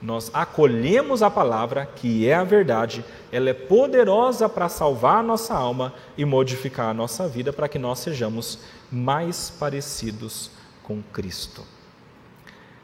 [0.00, 5.54] Nós acolhemos a palavra, que é a verdade, ela é poderosa para salvar a nossa
[5.54, 8.60] alma e modificar a nossa vida para que nós sejamos
[8.92, 10.50] mais parecidos
[10.82, 11.62] com Cristo.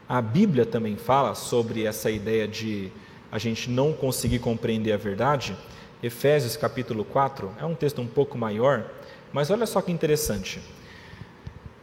[0.09, 2.91] A Bíblia também fala sobre essa ideia de
[3.33, 5.57] a gente não conseguir compreender a verdade,
[6.03, 8.91] Efésios capítulo 4 é um texto um pouco maior,
[9.33, 10.61] mas olha só que interessante.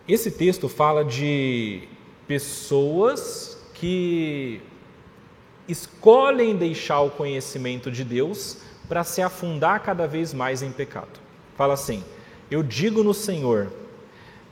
[0.06, 1.88] Esse texto fala de
[2.28, 4.60] pessoas que
[5.66, 11.18] escolhem deixar o conhecimento de Deus para se afundar cada vez mais em pecado.
[11.56, 12.04] Fala assim:
[12.48, 13.72] Eu digo no Senhor,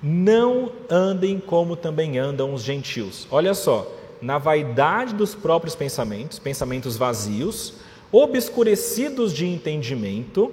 [0.03, 3.29] não andem como também andam os gentios.
[3.31, 7.75] Olha só, na vaidade dos próprios pensamentos, pensamentos vazios,
[8.11, 10.53] obscurecidos de entendimento,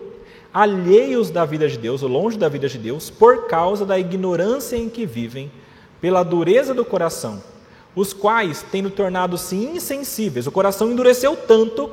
[0.53, 4.77] alheios da vida de Deus, ou longe da vida de Deus, por causa da ignorância
[4.77, 5.51] em que vivem,
[5.99, 7.41] pela dureza do coração,
[7.95, 11.89] os quais, tendo tornado-se insensíveis, o coração endureceu tanto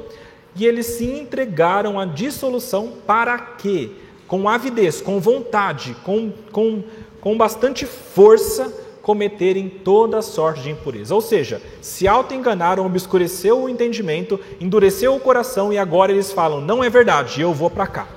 [0.54, 3.96] e eles se entregaram à dissolução para que,
[4.26, 6.82] com avidez, com vontade, com, com,
[7.20, 8.72] com bastante força,
[9.03, 11.14] cometerem toda sorte de impureza.
[11.14, 16.82] Ou seja, se auto-enganaram, obscureceu o entendimento, endureceu o coração e agora eles falam: não
[16.82, 18.09] é verdade, eu vou para cá.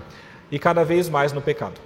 [0.51, 1.81] E cada vez mais no pecado.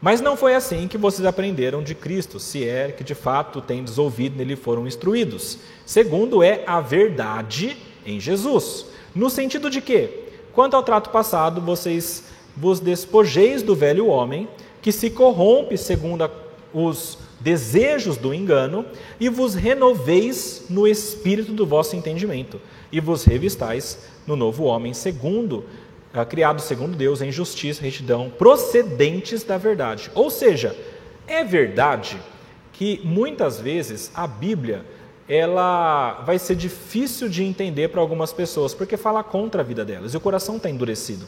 [0.00, 3.98] Mas não foi assim que vocês aprenderam de Cristo, se é que de fato tendes
[3.98, 5.58] ouvido nele foram instruídos.
[5.86, 8.86] Segundo é a verdade em Jesus.
[9.14, 10.08] No sentido de que,
[10.52, 12.24] quanto ao trato passado, vocês
[12.56, 14.48] vos despojeis do velho homem,
[14.82, 16.28] que se corrompe segundo
[16.74, 18.86] os desejos do engano,
[19.18, 25.64] e vos renoveis no espírito do vosso entendimento, e vos revistais no novo homem, segundo,
[26.14, 30.10] ah, criado segundo Deus, em justiça, retidão, procedentes da verdade.
[30.14, 30.76] Ou seja,
[31.26, 32.18] é verdade
[32.72, 34.84] que muitas vezes a Bíblia
[35.28, 40.14] ela vai ser difícil de entender para algumas pessoas, porque fala contra a vida delas,
[40.14, 41.26] e o coração está endurecido.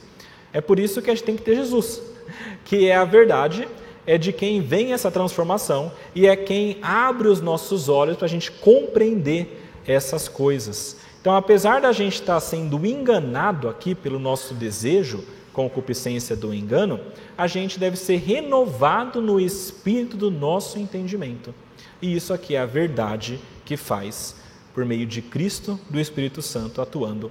[0.52, 2.02] É por isso que a gente tem que ter Jesus,
[2.64, 3.68] que é a verdade,
[4.06, 8.28] é de quem vem essa transformação e é quem abre os nossos olhos para a
[8.28, 10.96] gente compreender essas coisas.
[11.20, 17.00] Então, apesar da gente estar sendo enganado aqui pelo nosso desejo, concupiscência do engano,
[17.38, 21.54] a gente deve ser renovado no espírito do nosso entendimento.
[22.02, 24.36] E isso aqui é a verdade que faz
[24.74, 27.30] por meio de Cristo, do Espírito Santo atuando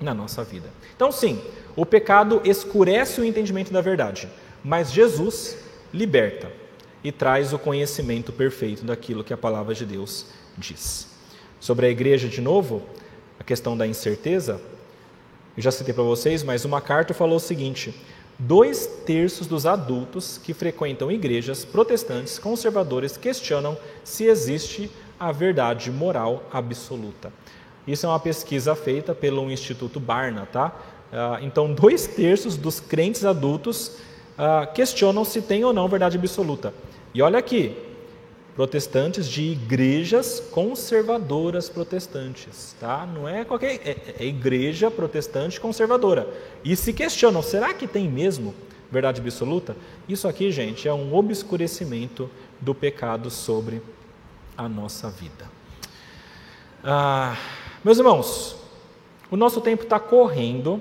[0.00, 0.68] na nossa vida.
[0.94, 1.40] Então, sim,
[1.74, 4.28] o pecado escurece o entendimento da verdade,
[4.62, 5.56] mas Jesus
[5.94, 6.50] liberta
[7.02, 10.26] e traz o conhecimento perfeito daquilo que a palavra de Deus
[10.58, 11.08] diz.
[11.60, 12.82] Sobre a igreja, de novo,
[13.38, 14.60] a questão da incerteza,
[15.56, 17.94] eu já citei para vocês, mas uma carta falou o seguinte:
[18.38, 26.42] dois terços dos adultos que frequentam igrejas protestantes conservadoras questionam se existe a verdade moral
[26.52, 27.32] absoluta.
[27.86, 30.74] Isso é uma pesquisa feita pelo Instituto Barna, tá?
[31.12, 33.92] Ah, então, dois terços dos crentes adultos
[34.36, 36.74] ah, questionam se tem ou não verdade absoluta.
[37.14, 37.76] E olha aqui,
[38.54, 43.06] protestantes de igrejas conservadoras protestantes, tá?
[43.06, 46.28] Não é qualquer é, é igreja protestante conservadora.
[46.64, 48.54] E se questionam, será que tem mesmo
[48.90, 49.76] verdade absoluta?
[50.08, 52.30] Isso aqui, gente, é um obscurecimento
[52.60, 53.82] do pecado sobre
[54.56, 55.50] a nossa vida.
[56.82, 57.36] Ah,
[57.84, 58.56] meus irmãos,
[59.30, 60.80] o nosso tempo está correndo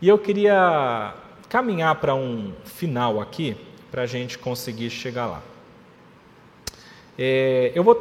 [0.00, 1.14] e eu queria
[1.52, 3.54] caminhar para um final aqui
[3.90, 5.42] para a gente conseguir chegar lá.
[7.18, 7.94] É, eu vou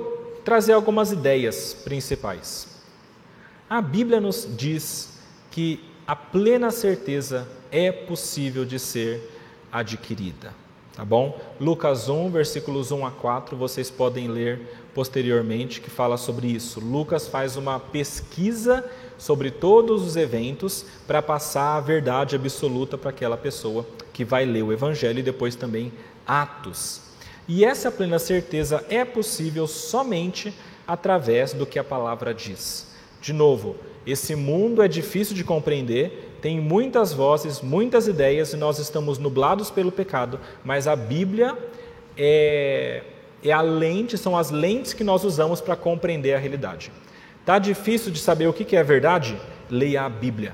[0.46, 2.82] trazer algumas ideias principais.
[3.70, 5.20] A Bíblia nos diz
[5.52, 9.22] que a plena certeza é possível de ser
[9.70, 10.54] adquirida.
[10.96, 11.38] Tá bom?
[11.60, 14.62] Lucas 1, versículos 1 a 4, vocês podem ler
[14.94, 16.80] posteriormente que fala sobre isso.
[16.80, 18.90] Lucas faz uma pesquisa
[19.22, 24.64] sobre todos os eventos para passar a verdade absoluta para aquela pessoa que vai ler
[24.64, 25.94] o Evangelho e depois também
[26.26, 27.02] Atos.
[27.48, 30.52] E essa plena certeza é possível somente
[30.88, 32.88] através do que a palavra diz.
[33.22, 33.76] De novo,
[34.08, 39.70] esse mundo é difícil de compreender, tem muitas vozes, muitas ideias e nós estamos nublados
[39.70, 41.56] pelo pecado, mas a Bíblia
[42.18, 43.04] é,
[43.44, 46.92] é a lente, são as lentes que nós usamos para compreender a realidade.
[47.46, 49.40] Tá difícil de saber o que é verdade?
[49.70, 50.54] Leia a Bíblia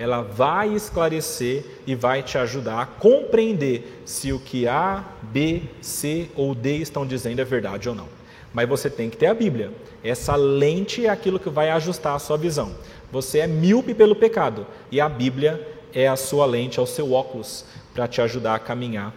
[0.00, 6.30] ela vai esclarecer e vai te ajudar a compreender se o que A, B, C
[6.34, 8.08] ou D estão dizendo é verdade ou não.
[8.50, 9.70] Mas você tem que ter a Bíblia.
[10.02, 12.74] Essa lente é aquilo que vai ajustar a sua visão.
[13.12, 17.12] Você é míope pelo pecado e a Bíblia é a sua lente, é o seu
[17.12, 19.14] óculos para te ajudar a caminhar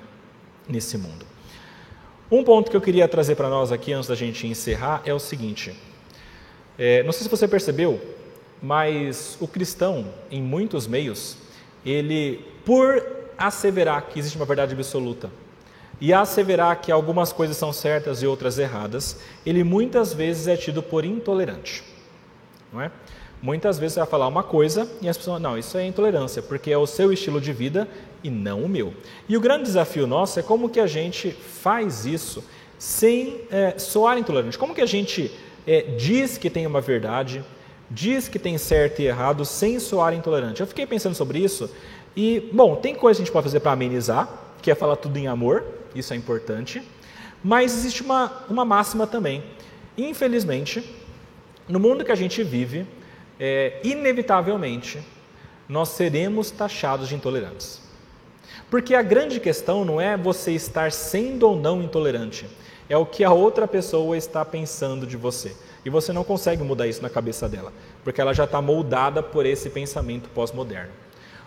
[0.67, 1.25] nesse mundo.
[2.29, 5.19] Um ponto que eu queria trazer para nós aqui antes da gente encerrar é o
[5.19, 5.73] seguinte:
[6.77, 8.01] é, não sei se você percebeu,
[8.61, 11.37] mas o cristão, em muitos meios,
[11.85, 13.05] ele, por
[13.37, 15.29] asseverar que existe uma verdade absoluta
[15.99, 20.81] e asseverar que algumas coisas são certas e outras erradas, ele muitas vezes é tido
[20.81, 21.83] por intolerante.
[22.71, 22.91] Não é?
[23.41, 26.71] Muitas vezes você vai falar uma coisa e as pessoas, não, isso é intolerância, porque
[26.71, 27.87] é o seu estilo de vida
[28.23, 28.93] e não o meu.
[29.27, 32.43] E o grande desafio nosso é como que a gente faz isso
[32.79, 34.57] sem é, soar intolerante.
[34.57, 35.29] Como que a gente
[35.65, 37.43] é, diz que tem uma verdade,
[37.89, 40.61] diz que tem certo e errado sem soar intolerante.
[40.61, 41.69] Eu fiquei pensando sobre isso
[42.15, 44.27] e, bom, tem coisa que a gente pode fazer para amenizar,
[44.61, 45.63] que é falar tudo em amor,
[45.95, 46.81] isso é importante,
[47.43, 49.43] mas existe uma, uma máxima também.
[49.97, 50.83] Infelizmente,
[51.67, 52.85] no mundo que a gente vive,
[53.39, 54.99] é, inevitavelmente,
[55.67, 57.81] nós seremos taxados de intolerantes.
[58.69, 62.45] Porque a grande questão não é você estar sendo ou não intolerante,
[62.93, 65.55] é o que a outra pessoa está pensando de você.
[65.83, 67.73] E você não consegue mudar isso na cabeça dela,
[68.03, 70.91] porque ela já está moldada por esse pensamento pós-moderno.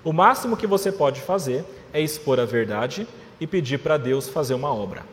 [0.03, 3.07] O máximo que você pode fazer é expor a verdade
[3.40, 5.05] e pedir para Deus fazer uma obra.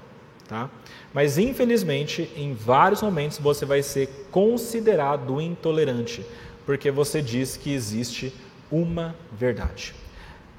[0.48, 0.72] Tá?
[1.14, 6.26] Mas infelizmente, em vários momentos você vai ser considerado intolerante,
[6.66, 8.34] porque você diz que existe
[8.72, 9.94] uma verdade.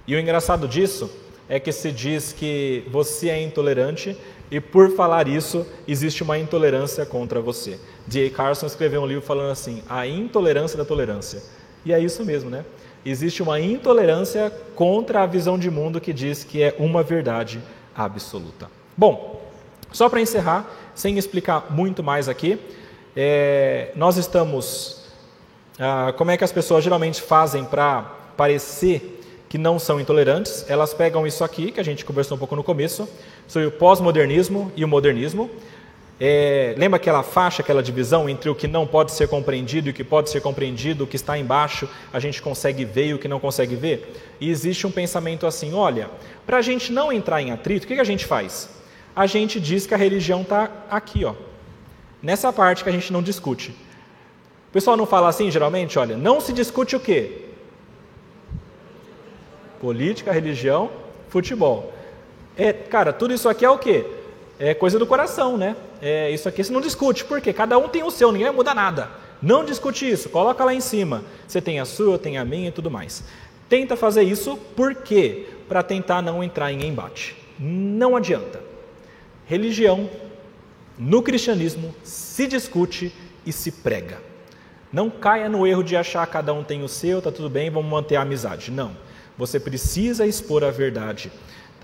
[0.07, 1.11] E o engraçado disso
[1.49, 4.17] é que se diz que você é intolerante
[4.55, 7.77] e por falar isso existe uma intolerância contra você.
[8.07, 8.31] D.A.
[8.31, 11.43] Carson escreveu um livro falando assim: a intolerância da tolerância.
[11.85, 12.65] E é isso mesmo, né?
[13.05, 17.61] Existe uma intolerância contra a visão de mundo que diz que é uma verdade
[17.97, 18.71] absoluta.
[18.97, 19.43] Bom,
[19.91, 22.57] só para encerrar, sem explicar muito mais aqui,
[23.17, 25.03] é, nós estamos.
[25.81, 28.03] Ah, como é que as pessoas geralmente fazem para
[28.37, 30.65] parecer que não são intolerantes?
[30.69, 33.09] Elas pegam isso aqui, que a gente conversou um pouco no começo,
[33.47, 35.51] sobre o pós-modernismo e o modernismo.
[36.21, 39.95] É, lembra aquela faixa, aquela divisão entre o que não pode ser compreendido e o
[39.95, 43.27] que pode ser compreendido, o que está embaixo a gente consegue ver e o que
[43.27, 44.37] não consegue ver?
[44.41, 46.09] E existe um pensamento assim: olha,
[46.47, 48.69] para a gente não entrar em atrito, o que, que a gente faz?
[49.15, 51.35] a gente diz que a religião está aqui, ó,
[52.23, 53.71] nessa parte que a gente não discute.
[53.71, 57.43] O pessoal não fala assim, geralmente, olha, não se discute o quê?
[59.81, 60.91] Política, religião,
[61.29, 61.93] futebol.
[62.57, 64.07] É, cara, tudo isso aqui é o quê?
[64.59, 65.77] É coisa do coração, né?
[66.01, 68.75] É, isso aqui você não discute, porque cada um tem o seu, ninguém vai mudar
[68.75, 69.11] nada.
[69.43, 71.25] Não discute isso, coloca lá em cima.
[71.47, 73.25] Você tem a sua, eu tenho a minha e tudo mais.
[73.69, 75.47] Tenta fazer isso, por quê?
[75.69, 77.37] Para tentar não entrar em embate.
[77.59, 78.63] Não adianta.
[79.47, 80.09] Religião,
[80.97, 83.13] no cristianismo, se discute
[83.45, 84.19] e se prega.
[84.93, 87.91] Não caia no erro de achar cada um tem o seu, tá tudo bem, vamos
[87.91, 88.71] manter a amizade.
[88.71, 88.97] Não.
[89.37, 91.33] Você precisa expor a verdade.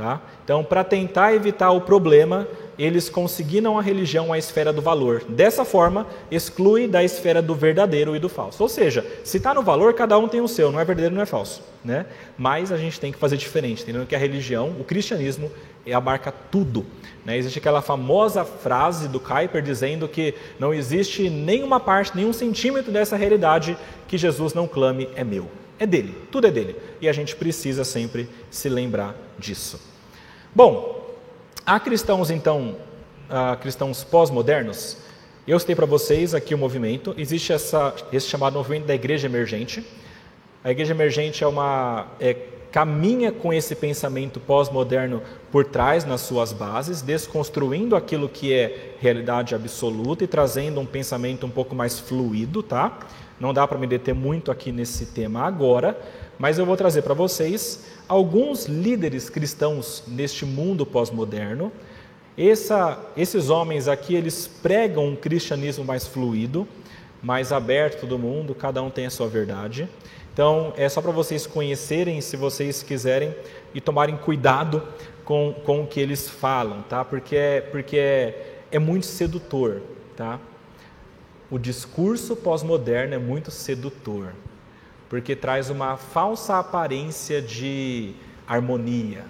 [0.01, 0.19] Tá?
[0.43, 2.49] Então, para tentar evitar o problema,
[2.79, 5.23] eles conseguiram a religião a esfera do valor.
[5.29, 8.63] Dessa forma, exclui da esfera do verdadeiro e do falso.
[8.63, 11.21] Ou seja, se está no valor, cada um tem o seu, não é verdadeiro, não
[11.21, 11.63] é falso.
[11.85, 12.07] Né?
[12.39, 15.53] Mas a gente tem que fazer diferente, entendendo que a religião, o cristianismo,
[15.93, 16.87] abarca tudo.
[17.23, 17.37] Né?
[17.37, 23.17] Existe aquela famosa frase do Kuyper dizendo que não existe nenhuma parte, nenhum centímetro dessa
[23.17, 23.77] realidade
[24.09, 25.47] que Jesus não clame é meu.
[25.79, 26.75] É dele, tudo é dele.
[27.03, 29.81] E a gente precisa sempre se lembrar disso.
[30.55, 31.17] Bom,
[31.67, 32.77] há cristãos então,
[33.29, 34.99] há cristãos pós-modernos.
[35.47, 37.15] Eu citei para vocês aqui o movimento.
[37.17, 39.85] Existe essa, esse chamado movimento da igreja emergente.
[40.63, 42.35] A igreja emergente é uma é,
[42.71, 49.55] caminha com esse pensamento pós-moderno por trás nas suas bases, desconstruindo aquilo que é realidade
[49.55, 52.99] absoluta e trazendo um pensamento um pouco mais fluido, tá?
[53.41, 55.99] Não dá para me deter muito aqui nesse tema agora,
[56.39, 61.71] mas eu vou trazer para vocês alguns líderes cristãos neste mundo pós-moderno.
[62.37, 66.67] esses homens aqui, eles pregam um cristianismo mais fluido,
[67.23, 69.89] mais aberto do mundo, cada um tem a sua verdade.
[70.33, 73.33] Então, é só para vocês conhecerem, se vocês quiserem,
[73.73, 74.83] e tomarem cuidado
[75.25, 77.05] com, com o que eles falam, tá?
[77.05, 79.83] Porque, é, porque é, é muito sedutor,
[80.17, 80.41] tá?
[81.49, 84.33] O discurso pós-moderno é muito sedutor,
[85.11, 88.15] porque traz uma falsa aparência de
[88.47, 89.25] harmonia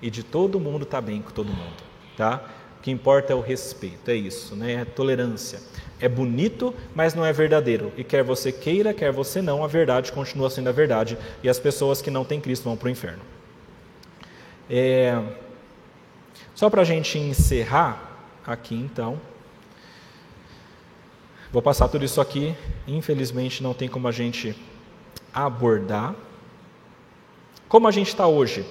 [0.00, 1.82] e de todo mundo tá bem com todo mundo,
[2.16, 2.42] tá?
[2.78, 4.72] O que importa é o respeito, é isso, né?
[4.72, 5.60] É tolerância.
[6.00, 7.92] É bonito, mas não é verdadeiro.
[7.96, 11.16] E quer você queira, quer você não, a verdade continua sendo a verdade.
[11.44, 13.22] E as pessoas que não têm Cristo vão para o inferno.
[14.68, 15.22] É...
[16.54, 19.20] Só para a gente encerrar aqui então.
[21.52, 22.56] Vou passar tudo isso aqui.
[22.88, 24.56] Infelizmente não tem como a gente
[25.32, 26.14] abordar.
[27.68, 28.64] Como a gente está hoje?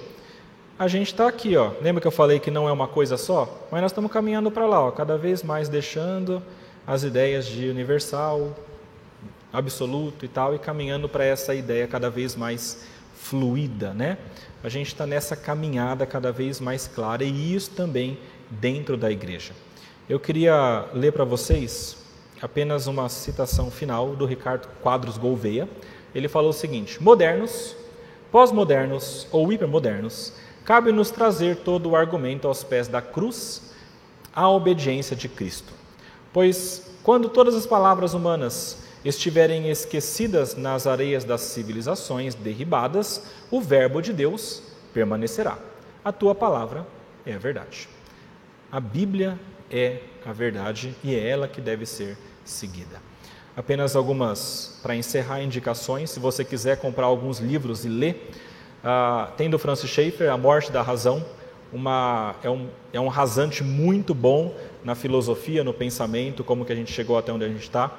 [0.77, 1.71] A gente está aqui, ó.
[1.81, 3.67] Lembra que eu falei que não é uma coisa só?
[3.71, 6.41] Mas nós estamos caminhando para lá, ó, cada vez mais deixando
[6.85, 8.55] as ideias de universal,
[9.53, 12.85] absoluto e tal, e caminhando para essa ideia cada vez mais
[13.15, 14.17] fluida, né?
[14.63, 18.17] A gente está nessa caminhada cada vez mais clara e isso também
[18.49, 19.53] dentro da igreja.
[20.09, 21.97] Eu queria ler para vocês
[22.41, 25.69] apenas uma citação final do Ricardo Quadros Gouveia.
[26.13, 27.75] Ele falou o seguinte: modernos,
[28.31, 30.33] pós-modernos ou hipermodernos,
[30.63, 33.73] cabe-nos trazer todo o argumento aos pés da cruz,
[34.33, 35.73] à obediência de Cristo.
[36.33, 44.01] Pois quando todas as palavras humanas estiverem esquecidas nas areias das civilizações derribadas, o Verbo
[44.01, 44.61] de Deus
[44.93, 45.57] permanecerá.
[46.05, 46.85] A tua palavra
[47.25, 47.89] é a verdade.
[48.71, 49.39] A Bíblia
[49.69, 53.10] é a verdade e é ela que deve ser seguida.
[53.55, 56.09] Apenas algumas, para encerrar, indicações.
[56.09, 58.31] Se você quiser comprar alguns livros e ler,
[58.81, 61.25] uh, tem do Francis Schaeffer, A Morte da Razão.
[61.73, 66.75] Uma, é, um, é um rasante muito bom na filosofia, no pensamento, como que a
[66.75, 67.91] gente chegou até onde a gente está.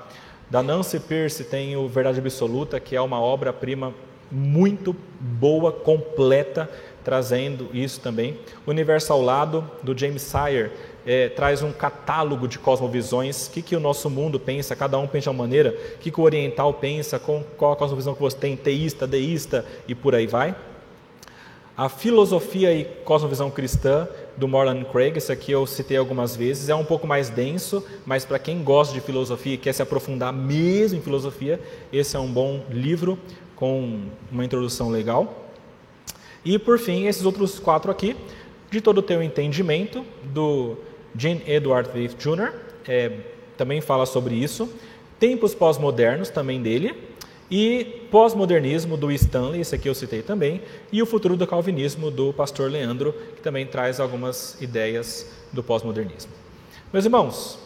[0.51, 3.95] Da Nancy Pierce tem o Verdade Absoluta, que é uma obra-prima
[4.31, 6.69] muito boa, completa,
[7.05, 8.39] trazendo isso também.
[8.67, 10.71] Universo ao Lado, do James Sire,
[11.07, 15.07] é, traz um catálogo de cosmovisões, o que, que o nosso mundo pensa, cada um
[15.07, 18.21] pensa de uma maneira, o que, que o oriental pensa, com, qual a cosmovisão que
[18.21, 20.55] você tem, teísta, deísta e por aí vai.
[21.77, 26.75] A filosofia e cosmovisão cristã do Morland Craig, esse aqui eu citei algumas vezes, é
[26.75, 30.99] um pouco mais denso, mas para quem gosta de filosofia e quer se aprofundar mesmo
[30.99, 31.59] em filosofia,
[31.93, 33.19] esse é um bom livro
[33.57, 34.01] com
[34.31, 35.49] uma introdução legal.
[36.45, 38.17] E por fim, esses outros quatro aqui,
[38.71, 40.77] de todo o teu entendimento, do
[41.17, 42.53] Gene Edward Leaf Jr.,
[42.87, 43.13] é,
[43.57, 44.69] também fala sobre isso.
[45.19, 46.95] Tempos pós-modernos, também dele.
[47.51, 50.63] E pós-modernismo do Stanley, esse aqui eu citei também.
[50.91, 56.33] E o futuro do calvinismo do pastor Leandro, que também traz algumas ideias do pós-modernismo.
[56.93, 57.59] Meus irmãos,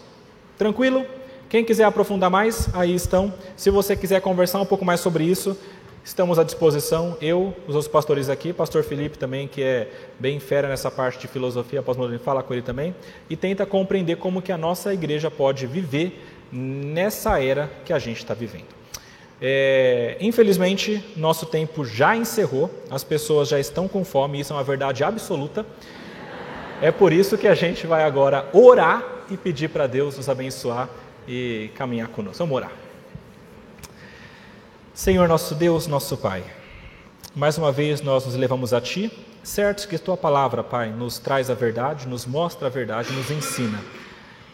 [0.58, 1.06] tranquilo?
[1.48, 3.32] Quem quiser aprofundar mais, aí estão.
[3.56, 5.56] Se você quiser conversar um pouco mais sobre isso,
[6.06, 9.90] Estamos à disposição, eu, os outros pastores aqui, pastor Felipe também, que é
[10.20, 12.94] bem fera nessa parte de filosofia pós-moderna, fala com ele também,
[13.28, 18.18] e tenta compreender como que a nossa igreja pode viver nessa era que a gente
[18.18, 18.68] está vivendo.
[19.42, 24.62] É, infelizmente, nosso tempo já encerrou, as pessoas já estão com fome, isso é uma
[24.62, 25.66] verdade absoluta.
[26.80, 30.88] É por isso que a gente vai agora orar e pedir para Deus nos abençoar
[31.26, 32.38] e caminhar conosco.
[32.38, 32.85] Vamos orar.
[34.96, 36.42] Senhor nosso Deus, nosso Pai,
[37.34, 41.50] mais uma vez nós nos levamos a Ti, certo que Tua palavra, Pai, nos traz
[41.50, 43.78] a verdade, nos mostra a verdade, nos ensina.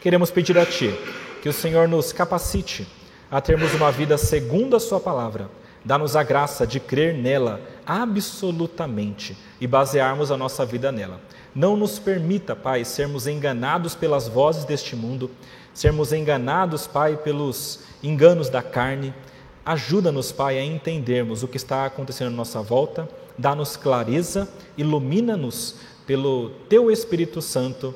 [0.00, 0.98] Queremos pedir a Ti
[1.40, 2.88] que o Senhor nos capacite
[3.30, 5.48] a termos uma vida segundo a Sua palavra.
[5.84, 11.20] Dá-nos a graça de crer nela absolutamente e basearmos a nossa vida nela.
[11.54, 15.30] Não nos permita, Pai, sermos enganados pelas vozes deste mundo,
[15.72, 19.14] sermos enganados, Pai, pelos enganos da carne,
[19.64, 23.08] Ajuda-nos, Pai, a entendermos o que está acontecendo à nossa volta,
[23.38, 27.94] dá-nos clareza, ilumina-nos pelo Teu Espírito Santo,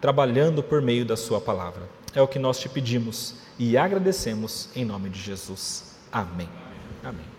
[0.00, 1.88] trabalhando por meio da Sua palavra.
[2.14, 5.96] É o que nós te pedimos e agradecemos em nome de Jesus.
[6.10, 6.48] Amém.
[7.02, 7.33] Amém.